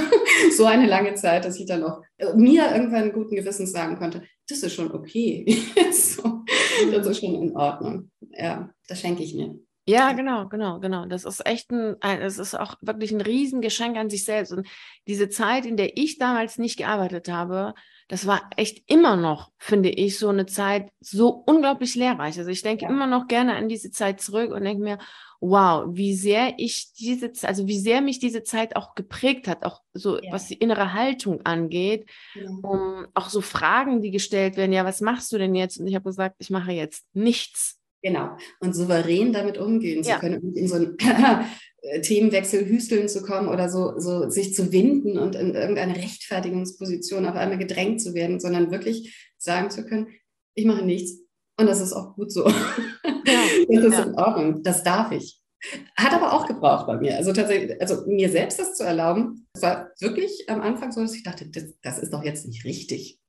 [0.57, 4.23] so eine lange Zeit, dass ich dann auch äh, mir irgendwann guten Gewissens sagen konnte,
[4.49, 5.45] das ist schon okay.
[5.93, 6.45] so,
[6.91, 8.11] das ist schon in Ordnung.
[8.31, 9.55] Ja, das schenke ich mir.
[9.85, 11.07] Ja, genau, genau, genau.
[11.07, 14.53] Das ist echt ein, es ist auch wirklich ein Riesengeschenk an sich selbst.
[14.53, 14.69] Und
[15.09, 17.75] diese Zeit, in der ich damals nicht gearbeitet habe,
[18.07, 22.39] das war echt immer noch, finde ich, so eine Zeit so unglaublich lehrreich.
[22.39, 22.91] Also ich denke ja.
[22.91, 24.99] immer noch gerne an diese Zeit zurück und denke mir,
[25.43, 29.83] wow, wie sehr ich diese, also wie sehr mich diese Zeit auch geprägt hat, auch
[29.93, 30.33] so ja.
[30.33, 32.49] was die innere Haltung angeht, ja.
[32.63, 35.79] um auch so Fragen, die gestellt werden, ja, was machst du denn jetzt?
[35.79, 37.81] Und ich habe gesagt, ich mache jetzt nichts.
[38.03, 38.37] Genau.
[38.61, 40.15] Und souverän damit umgehen ja.
[40.15, 40.97] zu können und in so einen
[42.03, 47.35] Themenwechsel hüsteln zu kommen oder so, so sich zu winden und in irgendeine Rechtfertigungsposition auf
[47.35, 50.07] einmal gedrängt zu werden, sondern wirklich sagen zu können,
[50.55, 51.22] ich mache nichts.
[51.63, 52.43] Und das ist auch gut so.
[53.05, 54.03] das ist ja.
[54.03, 55.41] in Ordnung, das darf ich.
[55.97, 57.17] Hat aber auch gebraucht bei mir.
[57.17, 61.15] Also tatsächlich, also mir selbst das zu erlauben, das war wirklich am Anfang so, dass
[61.15, 63.21] ich dachte, das, das ist doch jetzt nicht richtig.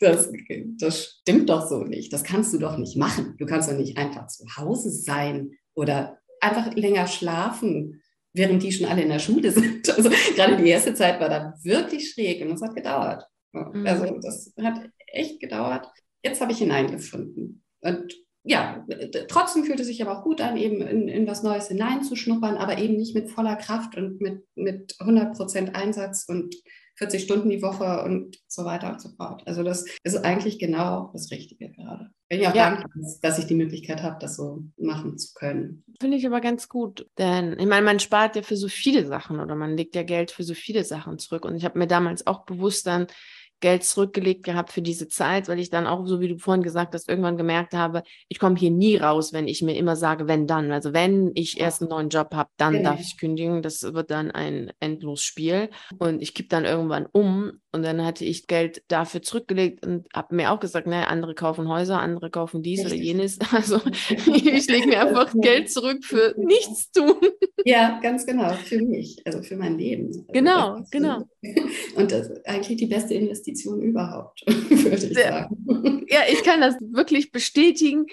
[0.00, 0.30] Das, das,
[0.78, 2.12] das, stimmt doch so nicht.
[2.12, 3.34] Das kannst du doch nicht machen.
[3.38, 8.02] Du kannst doch nicht einfach zu Hause sein oder einfach länger schlafen,
[8.34, 9.88] während die schon alle in der Schule sind.
[9.88, 13.26] Also gerade die erste Zeit war da wirklich schräg und das hat gedauert.
[13.52, 13.86] Mhm.
[13.86, 15.88] Also das hat echt gedauert.
[16.24, 17.62] Jetzt habe ich hineingefunden.
[17.82, 18.86] Und ja,
[19.28, 22.78] trotzdem fühlt es sich aber auch gut an, eben in, in was Neues hineinzuschnuppern, aber
[22.78, 26.54] eben nicht mit voller Kraft und mit, mit 100 Prozent Einsatz und
[26.96, 29.42] 40 Stunden die Woche und so weiter und so fort.
[29.46, 32.10] Also das ist eigentlich genau das Richtige gerade.
[32.28, 32.70] Bin ich auch ja.
[32.70, 35.84] dankbar, dass ich die Möglichkeit habe, das so machen zu können.
[36.00, 39.40] Finde ich aber ganz gut, denn ich meine, man spart ja für so viele Sachen
[39.40, 41.44] oder man legt ja Geld für so viele Sachen zurück.
[41.44, 43.08] Und ich habe mir damals auch bewusst dann
[43.64, 46.92] Geld zurückgelegt gehabt für diese Zeit, weil ich dann auch, so wie du vorhin gesagt
[46.92, 50.46] hast, irgendwann gemerkt habe, ich komme hier nie raus, wenn ich mir immer sage, wenn
[50.46, 50.70] dann.
[50.70, 52.90] Also wenn ich erst einen neuen Job habe, dann genau.
[52.90, 53.62] darf ich kündigen.
[53.62, 55.70] Das wird dann ein Endlosspiel.
[55.96, 60.36] Und ich kippe dann irgendwann um und dann hatte ich Geld dafür zurückgelegt und habe
[60.36, 63.00] mir auch gesagt, naja, andere kaufen Häuser, andere kaufen dies Richtig.
[63.00, 63.38] oder jenes.
[63.52, 67.16] Also ich lege mir einfach Geld zurück für nichts tun.
[67.66, 70.08] Ja, ganz genau, für mich, also für mein Leben.
[70.08, 71.22] Also genau, genau.
[71.96, 76.04] Und das ist eigentlich die beste Investition überhaupt, würde ich sagen.
[76.10, 78.04] Ja, ich kann das wirklich bestätigen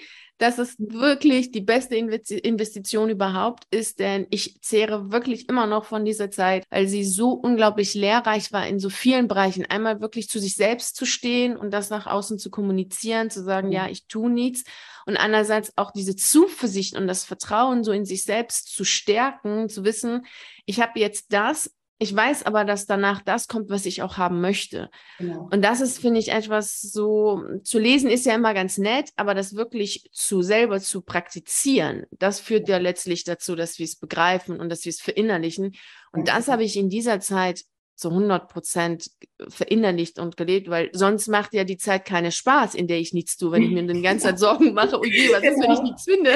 [0.42, 6.04] dass es wirklich die beste Investition überhaupt ist, denn ich zehre wirklich immer noch von
[6.04, 9.64] dieser Zeit, weil sie so unglaublich lehrreich war in so vielen Bereichen.
[9.66, 13.70] Einmal wirklich zu sich selbst zu stehen und das nach außen zu kommunizieren, zu sagen,
[13.70, 14.64] ja, ich tue nichts.
[15.06, 19.84] Und andererseits auch diese Zuversicht und das Vertrauen so in sich selbst zu stärken, zu
[19.84, 20.26] wissen,
[20.66, 21.70] ich habe jetzt das,
[22.02, 24.90] ich weiß aber, dass danach das kommt, was ich auch haben möchte.
[25.18, 25.48] Genau.
[25.52, 29.34] Und das ist, finde ich, etwas so, zu lesen ist ja immer ganz nett, aber
[29.34, 34.58] das wirklich zu selber zu praktizieren, das führt ja letztlich dazu, dass wir es begreifen
[34.58, 35.76] und dass wir es verinnerlichen.
[36.10, 37.62] Und das habe ich in dieser Zeit
[37.94, 39.08] zu 100 Prozent
[39.48, 43.36] verinnerlicht und gelebt, weil sonst macht ja die Zeit keine Spaß, in der ich nichts
[43.36, 45.52] tue, wenn ich mir die ganze Zeit Sorgen mache, oh je, was genau.
[45.52, 45.82] ist, wenn ich genau.
[45.82, 46.30] nichts finde?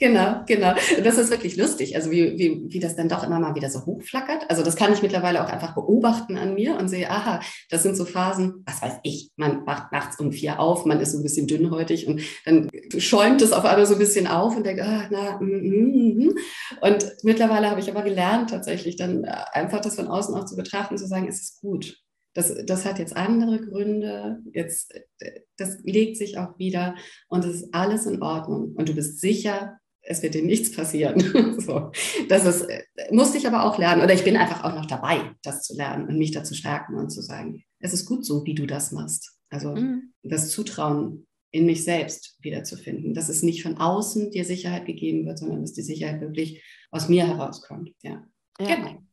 [0.00, 0.74] Genau, genau.
[0.74, 0.74] genau.
[1.02, 3.84] Das ist wirklich lustig, also wie, wie, wie das dann doch immer mal wieder so
[3.84, 4.48] hochflackert.
[4.48, 7.96] Also das kann ich mittlerweile auch einfach beobachten an mir und sehe, aha, das sind
[7.96, 11.22] so Phasen, was weiß ich, man wacht nachts um vier auf, man ist so ein
[11.24, 15.08] bisschen dünnhäutig und dann schäumt es auf einmal so ein bisschen auf und denkt, ah,
[15.10, 16.34] na, mm, mm, mm.
[16.80, 20.56] und mittlerweile habe ich aber gelernt, tatsächlich dann äh, einfach das von außen auch zu
[20.56, 21.96] betrachten, zu sagen, es ist gut.
[22.38, 26.94] Das, das hat jetzt andere Gründe, jetzt, äh, das legt sich auch wieder
[27.26, 28.76] und es ist alles in Ordnung.
[28.76, 31.18] Und du bist sicher, es wird dir nichts passieren.
[31.58, 31.90] so.
[32.28, 34.02] Das ist, äh, musste ich aber auch lernen.
[34.02, 37.10] Oder ich bin einfach auch noch dabei, das zu lernen und mich dazu stärken und
[37.10, 39.32] zu sagen, es ist gut so, wie du das machst.
[39.50, 40.12] Also mhm.
[40.22, 45.40] das Zutrauen in mich selbst wiederzufinden, dass es nicht von außen dir Sicherheit gegeben wird,
[45.40, 46.62] sondern dass die Sicherheit wirklich
[46.92, 47.90] aus mir herauskommt.
[48.02, 48.24] Ja,
[48.60, 48.76] ja.
[48.76, 49.07] genau.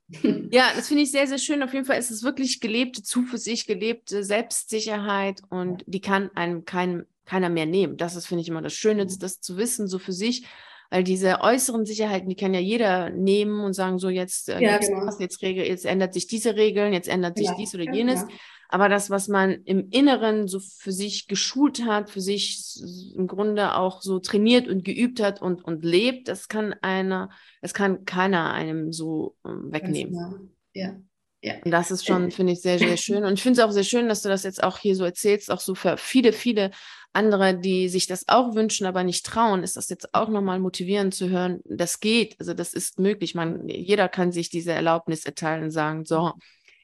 [0.52, 1.64] Ja, das finde ich sehr, sehr schön.
[1.64, 7.06] Auf jeden Fall ist es wirklich gelebte Zuversicht, gelebte Selbstsicherheit und die kann einem kein,
[7.26, 7.98] keiner mehr nehmen.
[7.98, 9.20] Das ist, finde ich, immer das Schöne, mhm.
[9.20, 10.46] das zu wissen, so für sich.
[10.92, 14.78] Weil diese äußeren Sicherheiten, die kann ja jeder nehmen und sagen, so jetzt, äh, ja,
[14.78, 15.10] genau.
[15.20, 18.22] jetzt, Regel, jetzt ändert sich diese Regeln, jetzt ändert sich ja, dies oder jenes.
[18.22, 18.28] Ja.
[18.70, 22.82] Aber das, was man im Inneren so für sich geschult hat, für sich
[23.16, 27.30] im Grunde auch so trainiert und geübt hat und, und lebt, das kann einer,
[27.62, 30.14] das kann keiner einem so ähm, wegnehmen.
[30.14, 30.50] Genau.
[30.74, 30.96] Ja.
[31.42, 31.54] Ja.
[31.64, 33.24] Und das ist schon, finde ich, sehr, sehr schön.
[33.24, 35.52] Und ich finde es auch sehr schön, dass du das jetzt auch hier so erzählst,
[35.52, 36.72] auch so für viele, viele
[37.14, 41.14] andere, die sich das auch wünschen, aber nicht trauen, ist das jetzt auch nochmal motivierend
[41.14, 43.36] zu hören, das geht, also das ist möglich.
[43.36, 46.34] Man, jeder kann sich diese Erlaubnis erteilen und sagen, so,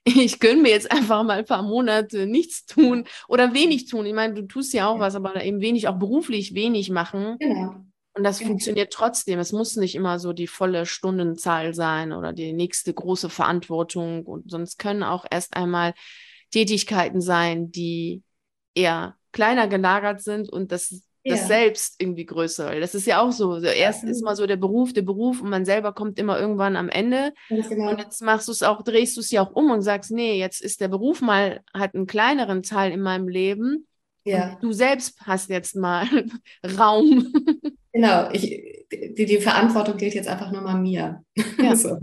[0.04, 4.06] ich gönne mir jetzt einfach mal ein paar Monate nichts tun oder wenig tun.
[4.06, 7.38] Ich meine, du tust ja auch was, aber eben wenig, auch beruflich wenig machen.
[7.39, 7.76] Genau.
[8.14, 8.49] Und das genau.
[8.49, 9.39] funktioniert trotzdem.
[9.39, 14.26] Es muss nicht immer so die volle Stundenzahl sein oder die nächste große Verantwortung.
[14.26, 15.93] Und sonst können auch erst einmal
[16.52, 18.24] Tätigkeiten sein, die
[18.76, 22.68] eher kleiner gelagert sind und das das Selbst irgendwie größer.
[22.68, 23.60] Weil das ist ja auch so.
[23.60, 26.90] Erst ist mal so der Beruf, der Beruf und man selber kommt immer irgendwann am
[26.90, 27.34] Ende.
[27.50, 27.92] Genau.
[27.92, 30.40] Und jetzt machst du es auch, drehst du es ja auch um und sagst, nee,
[30.40, 33.88] jetzt ist der Beruf mal, hat einen kleineren Teil in meinem Leben.
[34.24, 34.58] Ja.
[34.62, 36.06] du selbst hast jetzt mal
[36.80, 37.34] Raum.
[37.92, 38.42] Genau, ich,
[38.92, 41.24] die, die, Verantwortung gilt jetzt einfach nur mal mir.
[41.58, 41.76] Ja.
[41.76, 41.98] so.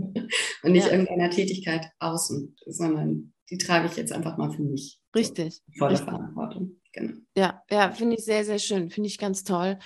[0.63, 0.91] Und nicht ja.
[0.91, 4.99] irgendeiner Tätigkeit außen, sondern die trage ich jetzt einfach mal für mich.
[5.15, 5.55] Richtig.
[5.55, 6.09] So, volle Richtig.
[6.09, 6.78] Verantwortung.
[6.99, 7.13] Genau.
[7.35, 8.89] Ja, ja, finde ich sehr, sehr schön.
[8.89, 9.77] Finde ich ganz toll.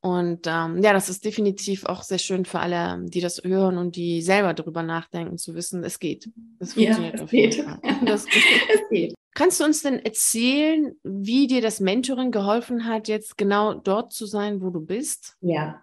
[0.00, 3.96] Und ähm, ja, das ist definitiv auch sehr schön für alle, die das hören und
[3.96, 6.30] die selber darüber nachdenken, zu wissen, es geht.
[6.60, 7.54] Es funktioniert ja, es auf geht.
[7.56, 7.80] Fall.
[8.04, 8.24] Das,
[8.72, 9.14] es geht.
[9.34, 14.26] Kannst du uns denn erzählen, wie dir das Mentoring geholfen hat, jetzt genau dort zu
[14.26, 15.36] sein, wo du bist?
[15.40, 15.82] Ja,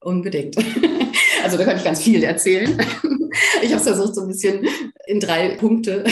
[0.00, 0.56] unbedingt.
[1.42, 2.78] Also da kann ich ganz viel erzählen.
[3.62, 4.66] Ich habe es versucht, so ein bisschen
[5.06, 6.04] in drei Punkte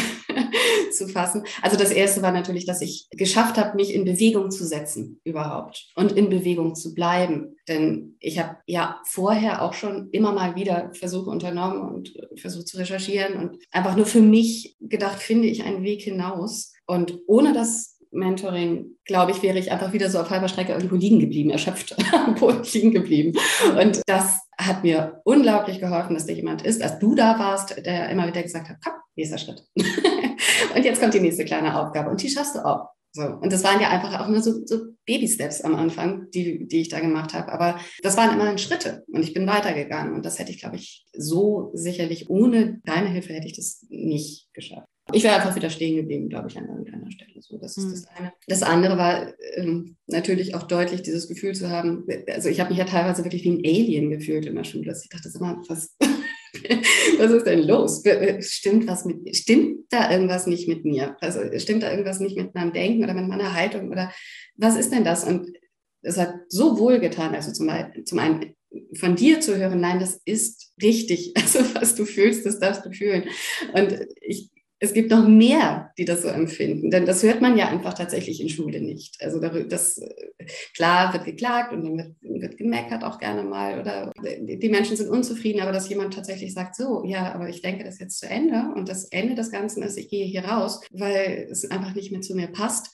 [0.92, 1.44] zu fassen.
[1.62, 5.90] Also das erste war natürlich, dass ich geschafft habe, mich in Bewegung zu setzen überhaupt
[5.94, 7.57] und in Bewegung zu bleiben.
[7.68, 12.78] Denn ich habe ja vorher auch schon immer mal wieder Versuche unternommen und versucht zu
[12.78, 16.72] recherchieren und einfach nur für mich gedacht, finde ich einen Weg hinaus.
[16.86, 20.96] Und ohne das Mentoring, glaube ich, wäre ich einfach wieder so auf halber Strecke irgendwo
[20.96, 23.38] liegen geblieben, erschöpft am Boden liegen geblieben.
[23.78, 28.11] Und das hat mir unglaublich geholfen, dass da jemand ist, als du da warst, der
[28.11, 29.64] immer wieder gesagt hat, komm, nächster Schritt.
[30.74, 32.90] und jetzt kommt die nächste kleine Aufgabe und die schaffst du auch.
[33.12, 33.24] So.
[33.24, 36.88] Und das waren ja einfach auch nur so, so Baby-Steps am Anfang, die, die ich
[36.88, 37.50] da gemacht habe.
[37.50, 40.14] Aber das waren immerhin Schritte und ich bin weitergegangen.
[40.14, 44.48] Und das hätte ich, glaube ich, so sicherlich ohne deine Hilfe hätte ich das nicht
[44.54, 44.86] geschafft.
[45.12, 47.32] Ich wäre einfach wieder stehen geblieben, glaube ich, an irgendeiner Stelle.
[47.40, 47.90] So, das ist mhm.
[47.90, 48.32] das eine.
[48.46, 52.06] Das andere war ähm, natürlich auch deutlich, dieses Gefühl zu haben.
[52.28, 54.94] Also ich habe mich ja teilweise wirklich wie ein Alien gefühlt in der Schule.
[55.02, 55.96] Ich dachte immer, was,
[57.18, 58.03] was ist denn los?
[58.40, 61.16] Stimmt was mit Stimmt da irgendwas nicht mit mir?
[61.20, 64.12] Also stimmt da irgendwas nicht mit meinem Denken oder mit meiner Haltung oder
[64.57, 65.24] was ist denn das?
[65.24, 65.48] Und
[66.03, 67.70] es hat so wohl getan, also zum,
[68.05, 68.55] zum einen
[68.94, 71.34] von dir zu hören, nein, das ist richtig.
[71.40, 73.24] Also was du fühlst, das darfst du fühlen.
[73.72, 74.51] Und ich
[74.82, 76.90] es gibt noch mehr, die das so empfinden.
[76.90, 79.22] Denn das hört man ja einfach tatsächlich in Schule nicht.
[79.22, 84.10] Also das, äh, klar wird geklagt und dann wird, wird gemeckert auch gerne mal oder
[84.22, 87.98] die Menschen sind unzufrieden, aber dass jemand tatsächlich sagt, so, ja, aber ich denke das
[87.98, 91.70] jetzt zu Ende und das Ende des Ganzen ist, ich gehe hier raus, weil es
[91.70, 92.90] einfach nicht mehr zu mir passt.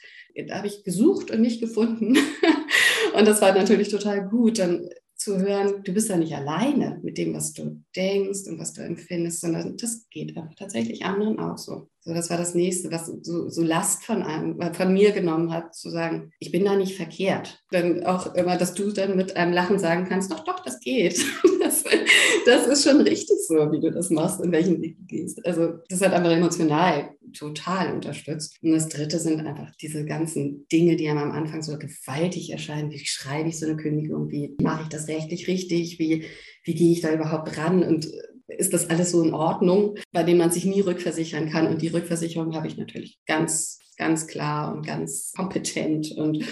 [0.49, 2.19] Da habe ich gesucht und nicht gefunden.
[3.17, 4.59] und das war natürlich total gut.
[4.59, 8.75] Dann zu hören, du bist ja nicht alleine mit dem, was du denkst und was
[8.75, 11.89] du empfindest, sondern das geht einfach tatsächlich anderen auch so.
[12.01, 15.75] So, das war das nächste, was so, so Last von einem, von mir genommen hat,
[15.75, 17.65] zu sagen, ich bin da nicht verkehrt.
[17.73, 21.25] Dann auch immer, dass du dann mit einem Lachen sagen kannst, doch, doch, das geht.
[22.45, 25.45] Das, ist schon richtig so, wie du das machst, in welchen Weg du gehst.
[25.45, 28.59] Also das hat einfach emotional total unterstützt.
[28.63, 32.93] Und das Dritte sind einfach diese ganzen Dinge, die einem am Anfang so gewaltig erscheinen.
[32.93, 34.31] Wie schreibe ich so eine Kündigung?
[34.31, 35.99] Wie mache ich das rechtlich richtig?
[35.99, 36.27] Wie,
[36.63, 37.83] wie gehe ich da überhaupt ran?
[37.83, 38.09] Und
[38.49, 41.67] ist das alles so in Ordnung, bei dem man sich nie rückversichern kann?
[41.67, 46.45] Und die Rückversicherung habe ich natürlich ganz, ganz klar und ganz kompetent und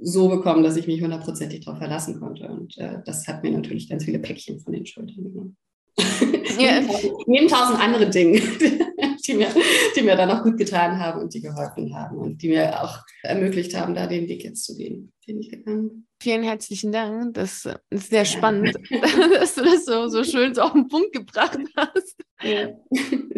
[0.00, 2.48] so bekommen, dass ich mich hundertprozentig darauf verlassen konnte.
[2.48, 5.56] Und äh, das hat mir natürlich ganz viele Päckchen von den Schultern genommen.
[6.56, 6.80] Ja.
[7.26, 8.40] Neben tausend andere Dinge,
[9.26, 9.48] die mir,
[9.96, 13.00] die mir dann auch gut getan haben und die geholfen haben und die mir auch
[13.24, 16.06] ermöglicht haben, da den Weg jetzt zu gehen, den ich gegangen bin.
[16.20, 17.34] Vielen herzlichen Dank.
[17.34, 19.00] Das ist sehr spannend, ja.
[19.38, 22.23] dass du das so, so schön so auf den Punkt gebracht hast.
[22.44, 22.68] Ja.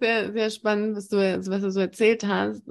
[0.00, 2.62] Sehr, sehr spannend, was du, was du so erzählt hast.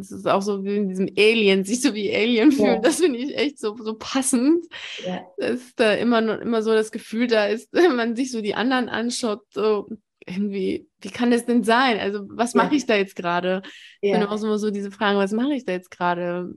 [0.00, 2.74] Es ist auch so wie in diesem Alien, sich so wie Alien fühlen.
[2.74, 2.78] Ja.
[2.78, 4.64] Das finde ich echt so, so passend.
[5.04, 5.20] Ja.
[5.36, 8.88] Dass da immer, immer so das Gefühl da ist, wenn man sich so die anderen
[8.88, 9.88] anschaut, so
[10.26, 11.98] irgendwie, wie kann das denn sein?
[11.98, 13.62] Also, was mache ich da jetzt gerade?
[14.00, 14.14] Ja.
[14.14, 16.54] Wenn auch immer so diese Fragen, was mache ich da jetzt gerade?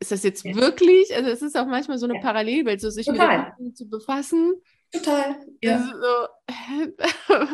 [0.00, 0.54] Ist das jetzt ja.
[0.54, 1.14] wirklich?
[1.14, 2.20] Also, es ist auch manchmal so eine ja.
[2.20, 3.52] Parallelwelt, so sich Total.
[3.58, 4.54] mit zu befassen.
[4.92, 5.36] Total.
[5.62, 5.80] Ja.
[5.80, 6.28] So,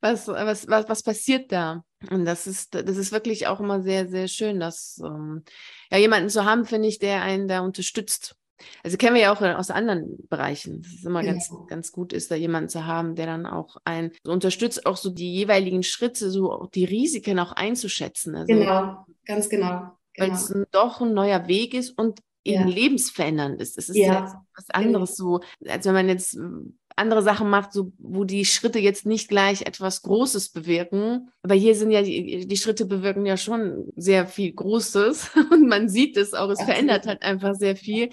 [0.00, 1.84] was, was, was, was passiert da?
[2.10, 5.44] Und das ist, das ist wirklich auch immer sehr, sehr schön, dass ähm,
[5.90, 8.36] ja jemanden zu haben, finde ich, der einen da unterstützt.
[8.82, 11.32] Also kennen wir ja auch aus anderen Bereichen, dass es immer ja.
[11.32, 14.96] ganz, ganz gut ist, da jemanden zu haben, der dann auch einen so unterstützt, auch
[14.96, 18.34] so die jeweiligen Schritte, so auch die Risiken auch einzuschätzen.
[18.34, 19.68] Also, genau, ganz genau.
[19.68, 19.92] genau.
[20.18, 22.74] Weil es doch ein neuer Weg ist und eben ja.
[22.74, 23.78] lebensverändernd ist.
[23.78, 26.38] Es ist ja, was anderes so, als wenn man jetzt
[27.00, 31.30] andere Sachen macht, so, wo die Schritte jetzt nicht gleich etwas Großes bewirken.
[31.42, 35.88] Aber hier sind ja die, die Schritte bewirken ja schon sehr viel Großes und man
[35.88, 38.10] sieht es auch, es verändert halt einfach sehr viel.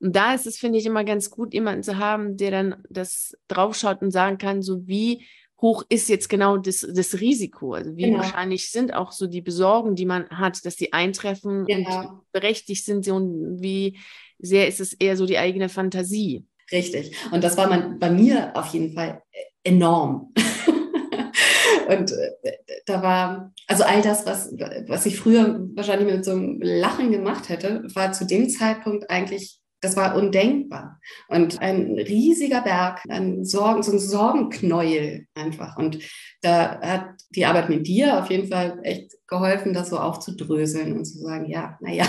[0.00, 3.36] Und da ist es, finde ich, immer ganz gut, jemanden zu haben, der dann das
[3.48, 5.24] draufschaut und sagen kann, so wie
[5.60, 7.72] hoch ist jetzt genau das, das Risiko?
[7.72, 8.18] Also wie genau.
[8.18, 12.00] wahrscheinlich sind auch so die Besorgungen, die man hat, dass sie eintreffen genau.
[12.00, 13.98] und berechtigt sind sie und wie
[14.38, 16.44] sehr ist es eher so die eigene Fantasie?
[16.74, 17.16] Richtig.
[17.30, 19.22] Und das war man, bei mir auf jeden Fall
[19.62, 20.32] enorm.
[21.88, 22.52] und äh,
[22.84, 24.52] da war, also all das, was,
[24.88, 29.60] was ich früher wahrscheinlich mit so einem Lachen gemacht hätte, war zu dem Zeitpunkt eigentlich
[29.84, 30.98] das war undenkbar.
[31.28, 35.76] Und ein riesiger Berg, ein Sorgen, so ein Sorgenknäuel einfach.
[35.76, 35.98] Und
[36.40, 41.04] da hat die Arbeit mit dir auf jeden Fall echt geholfen, das so aufzudröseln und
[41.04, 42.06] zu sagen, ja, naja,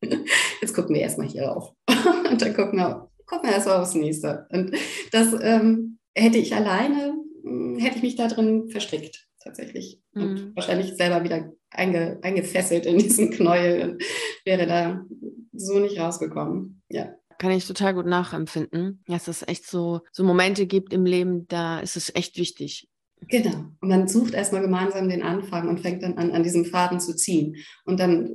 [0.62, 1.72] jetzt gucken wir erstmal hier auf.
[2.30, 4.46] und dann gucken wir, gucken wir erstmal aufs nächste.
[4.50, 4.72] Und
[5.10, 10.00] das ähm, hätte ich alleine, hm, hätte ich mich da drin verstrickt, tatsächlich.
[10.12, 10.22] Mhm.
[10.22, 14.02] Und wahrscheinlich selber wieder einge, eingefesselt in diesen Knäuel und
[14.44, 15.04] wäre da
[15.52, 16.82] so nicht rausgekommen.
[16.90, 17.14] Ja.
[17.38, 21.80] Kann ich total gut nachempfinden, dass es echt so, so Momente gibt im Leben, da
[21.80, 22.88] ist es echt wichtig.
[23.28, 23.64] Genau.
[23.80, 27.16] Und man sucht erstmal gemeinsam den Anfang und fängt dann an, an diesem Faden zu
[27.16, 27.56] ziehen.
[27.84, 28.30] Und dann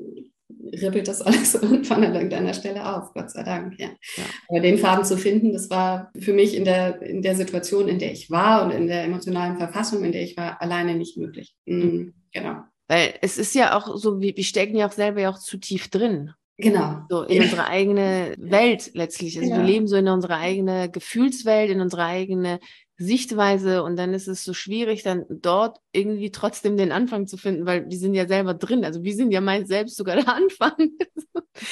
[0.81, 3.79] rippelt das alles irgendwann an irgendeiner Stelle auf, Gott sei Dank.
[3.79, 3.87] Ja.
[3.87, 4.23] ja.
[4.49, 7.99] Aber den Faden zu finden, das war für mich in der, in der Situation, in
[7.99, 11.55] der ich war und in der emotionalen Verfassung, in der ich war, alleine nicht möglich.
[11.65, 12.13] Mhm.
[12.31, 12.61] Genau.
[12.87, 15.57] Weil es ist ja auch so, wir, wir stecken ja auch selber ja auch zu
[15.57, 16.31] tief drin.
[16.57, 17.01] Genau.
[17.09, 17.43] So in ja.
[17.43, 19.37] unsere eigene Welt letztlich.
[19.37, 19.61] Also genau.
[19.61, 22.59] wir leben so in unsere eigene Gefühlswelt, in unsere eigene
[22.97, 27.65] Sichtweise und dann ist es so schwierig, dann dort irgendwie trotzdem den Anfang zu finden,
[27.65, 28.83] weil wir sind ja selber drin.
[28.83, 30.91] Also wir sind ja meist selbst sogar der Anfang.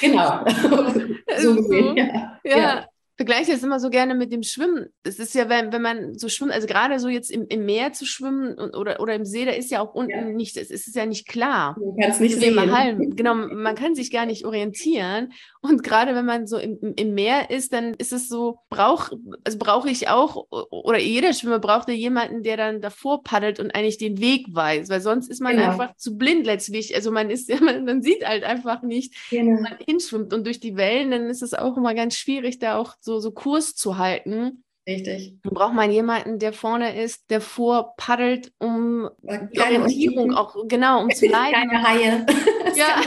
[0.01, 0.45] Genau.
[1.37, 2.39] so, so ja.
[2.43, 2.85] ja
[3.17, 4.87] vergleiche es immer so gerne mit dem Schwimmen.
[5.03, 7.93] Es ist ja, wenn, wenn man so schwimmt, also gerade so jetzt im, im Meer
[7.93, 10.23] zu schwimmen und, oder, oder im See, da ist ja auch unten ja.
[10.23, 11.77] nicht, es ist ja nicht klar.
[11.79, 12.55] Man kann es nicht sehen.
[12.75, 13.15] Hallen.
[13.15, 15.31] Genau, man kann sich gar nicht orientieren.
[15.61, 19.09] Und gerade wenn man so im, im Meer ist, dann ist es so, brauch,
[19.43, 23.73] also brauche ich auch, oder jeder Schwimmer braucht ja jemanden, der dann davor paddelt und
[23.73, 25.71] eigentlich den Weg weiß, weil sonst ist man genau.
[25.71, 26.93] einfach zu blind letztlich.
[26.95, 29.57] Also man ist, man, man sieht halt einfach nicht, genau.
[29.57, 30.33] wo man hinschwimmt.
[30.33, 33.31] Und durch die Wellen, dann ist es auch immer ganz schwierig, da auch so, so
[33.31, 34.63] Kurs zu halten.
[34.87, 35.37] Richtig.
[35.43, 41.09] Dann braucht man jemanden, der vorne ist, der vorpaddelt, um die Orientierung auch, genau, um
[41.15, 41.69] zu leiten.
[41.69, 42.25] Keine Haie.
[42.75, 43.01] ja.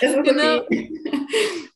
[0.00, 0.62] so, genau.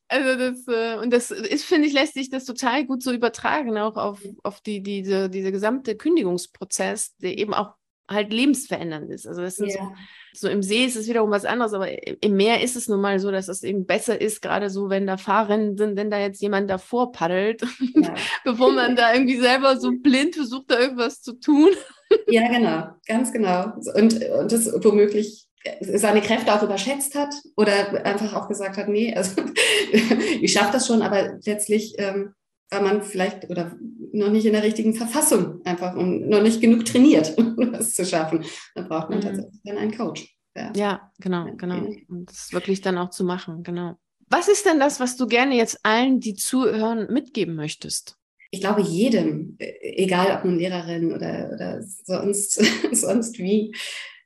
[0.09, 3.79] Also das, äh, und das ist, finde ich, lässt sich das total gut so übertragen,
[3.79, 7.75] auch auf, auf die, diese, diese gesamte Kündigungsprozess, der eben auch
[8.09, 9.27] halt lebensverändernd ist.
[9.27, 9.93] Also das sind yeah.
[10.33, 11.89] so, so, im See ist es wiederum was anderes, aber
[12.23, 15.07] im Meer ist es nun mal so, dass es eben besser ist, gerade so, wenn
[15.07, 17.63] da Fahrrennen sind, wenn da jetzt jemand davor paddelt,
[17.95, 18.15] ja.
[18.45, 21.71] bevor man da irgendwie selber so blind versucht, da irgendwas zu tun.
[22.29, 23.73] ja, genau, ganz genau.
[23.95, 25.47] Und, und das womöglich
[25.81, 29.43] seine Kräfte auch überschätzt hat oder einfach auch gesagt hat, nee, also
[30.41, 32.35] ich schaffe das schon, aber letztlich ähm,
[32.71, 33.75] war man vielleicht oder
[34.15, 38.05] noch nicht in der richtigen Verfassung, einfach und noch nicht genug trainiert, um das zu
[38.05, 38.45] schaffen.
[38.75, 39.23] Da braucht man mhm.
[39.23, 40.35] tatsächlich dann einen Coach.
[40.77, 41.85] Ja, genau, genau.
[42.09, 43.97] Und das wirklich dann auch zu machen, genau.
[44.29, 48.17] Was ist denn das, was du gerne jetzt allen, die zuhören, mitgeben möchtest?
[48.51, 52.63] Ich glaube, jedem, äh, egal ob nun Lehrerin oder, oder sonst,
[52.93, 53.75] sonst wie,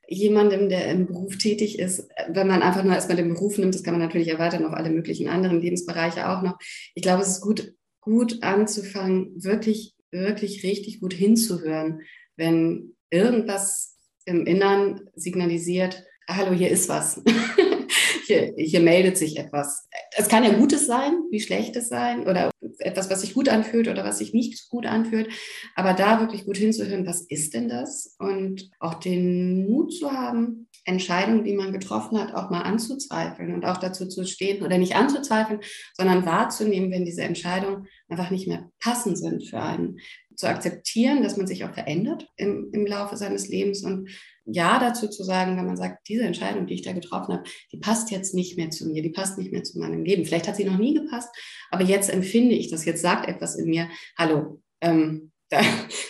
[0.07, 3.83] jemandem, der im Beruf tätig ist, wenn man einfach nur erstmal den Beruf nimmt, das
[3.83, 6.57] kann man natürlich erweitern auf alle möglichen anderen Lebensbereiche auch noch.
[6.95, 12.01] Ich glaube, es ist gut, gut anzufangen, wirklich, wirklich richtig gut hinzuhören,
[12.35, 17.21] wenn irgendwas im Innern signalisiert, hallo, hier ist was.
[18.25, 19.87] hier, hier meldet sich etwas.
[20.15, 24.03] Es kann ja Gutes sein, wie Schlechtes sein oder etwas, was sich gut anfühlt oder
[24.05, 25.29] was sich nicht gut anfühlt.
[25.75, 28.15] Aber da wirklich gut hinzuhören, was ist denn das?
[28.19, 33.65] Und auch den Mut zu haben, Entscheidungen, die man getroffen hat, auch mal anzuzweifeln und
[33.65, 35.61] auch dazu zu stehen oder nicht anzuzweifeln,
[35.93, 39.99] sondern wahrzunehmen, wenn diese Entscheidungen einfach nicht mehr passend sind für einen.
[40.35, 44.09] Zu akzeptieren, dass man sich auch verändert im, im Laufe seines Lebens und
[44.45, 47.77] ja dazu zu sagen, wenn man sagt, diese Entscheidung, die ich da getroffen habe, die
[47.77, 50.25] passt jetzt nicht mehr zu mir, die passt nicht mehr zu meinem Leben.
[50.25, 51.29] Vielleicht hat sie noch nie gepasst,
[51.71, 55.61] aber jetzt empfinde ich das, jetzt sagt etwas in mir, hallo, ähm, da,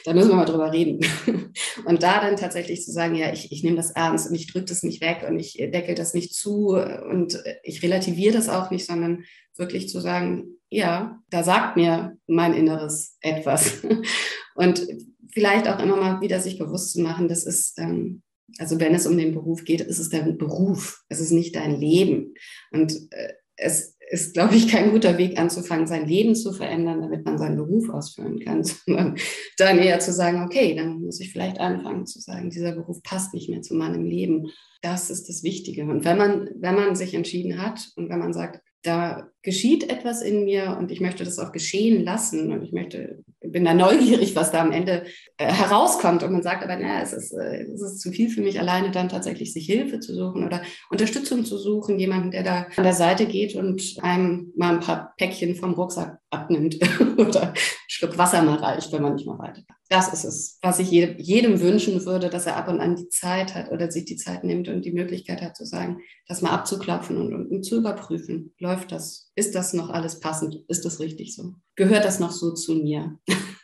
[0.05, 0.99] da müssen wir mal drüber reden.
[1.85, 4.65] Und da dann tatsächlich zu sagen, ja, ich, ich nehme das ernst und ich drücke
[4.65, 8.85] das nicht weg und ich deckel das nicht zu und ich relativiere das auch nicht,
[8.85, 9.23] sondern
[9.55, 13.81] wirklich zu sagen, ja, da sagt mir mein Inneres etwas.
[14.55, 14.85] Und
[15.31, 18.21] vielleicht auch immer mal wieder sich bewusst zu machen, das ist ähm,
[18.57, 21.79] also wenn es um den Beruf geht, ist es dein Beruf, es ist nicht dein
[21.79, 22.33] Leben.
[22.71, 27.25] Und äh, es ist, glaube ich, kein guter Weg anzufangen, sein Leben zu verändern, damit
[27.25, 29.15] man seinen Beruf ausführen kann, sondern
[29.57, 33.33] dann eher zu sagen, okay, dann muss ich vielleicht anfangen zu sagen, dieser Beruf passt
[33.33, 34.47] nicht mehr zu meinem Leben.
[34.81, 35.83] Das ist das Wichtige.
[35.83, 40.21] Und wenn man, wenn man sich entschieden hat und wenn man sagt, da geschieht etwas
[40.21, 44.35] in mir und ich möchte das auch geschehen lassen und ich möchte, bin da neugierig,
[44.35, 45.03] was da am Ende
[45.37, 48.41] äh, herauskommt und man sagt aber, naja, es ist, äh, es ist zu viel für
[48.41, 52.67] mich alleine, dann tatsächlich sich Hilfe zu suchen oder Unterstützung zu suchen, jemanden, der da
[52.75, 56.77] an der Seite geht und einem mal ein paar Päckchen vom Rucksack abnimmt
[57.17, 57.53] oder einen
[57.87, 59.77] Schluck Wasser mal reicht, wenn man nicht mehr weiter kann.
[59.89, 63.55] Das ist es, was ich jedem wünschen würde, dass er ab und an die Zeit
[63.55, 67.17] hat oder sich die Zeit nimmt und die Möglichkeit hat zu sagen, das mal abzuklopfen
[67.17, 68.53] und, und zu überprüfen.
[68.59, 69.28] Läuft das?
[69.35, 70.63] Ist das noch alles passend?
[70.67, 71.53] Ist das richtig so?
[71.75, 73.17] Gehört das noch so zu mir?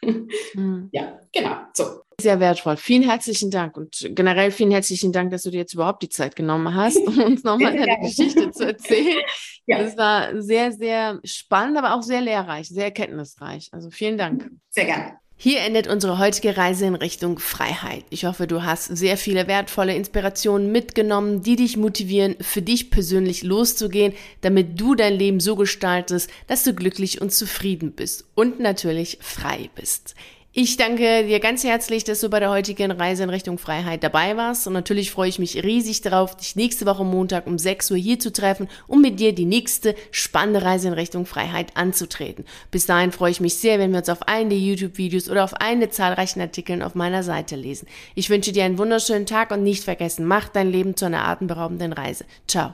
[0.03, 0.89] Mhm.
[0.91, 1.57] Ja, genau.
[1.73, 2.01] So.
[2.21, 2.77] Sehr wertvoll.
[2.77, 6.35] Vielen herzlichen Dank und generell vielen herzlichen Dank, dass du dir jetzt überhaupt die Zeit
[6.35, 9.21] genommen hast, um uns nochmal deine Geschichte zu erzählen.
[9.67, 9.81] Ja.
[9.81, 13.69] Das war sehr, sehr spannend, aber auch sehr lehrreich, sehr erkenntnisreich.
[13.71, 14.51] Also vielen Dank.
[14.69, 15.17] Sehr gerne.
[15.37, 18.05] Hier endet unsere heutige Reise in Richtung Freiheit.
[18.09, 23.43] Ich hoffe, du hast sehr viele wertvolle Inspirationen mitgenommen, die dich motivieren, für dich persönlich
[23.43, 29.17] loszugehen, damit du dein Leben so gestaltest, dass du glücklich und zufrieden bist und natürlich
[29.21, 30.15] frei bist.
[30.57, 34.37] Ich danke dir ganz herzlich, dass du bei der heutigen Reise in Richtung Freiheit dabei
[34.37, 34.65] warst.
[34.67, 38.19] Und natürlich freue ich mich riesig darauf, dich nächste Woche Montag um 6 Uhr hier
[38.19, 42.45] zu treffen, um mit dir die nächste spannende Reise in Richtung Freiheit anzutreten.
[42.71, 45.55] Bis dahin freue ich mich sehr, wenn wir uns auf einen der YouTube-Videos oder auf
[45.55, 47.89] einen der zahlreichen Artikeln auf meiner Seite lesen.
[48.15, 51.91] Ich wünsche dir einen wunderschönen Tag und nicht vergessen, mach dein Leben zu einer atemberaubenden
[51.91, 52.23] Reise.
[52.47, 52.71] Ciao.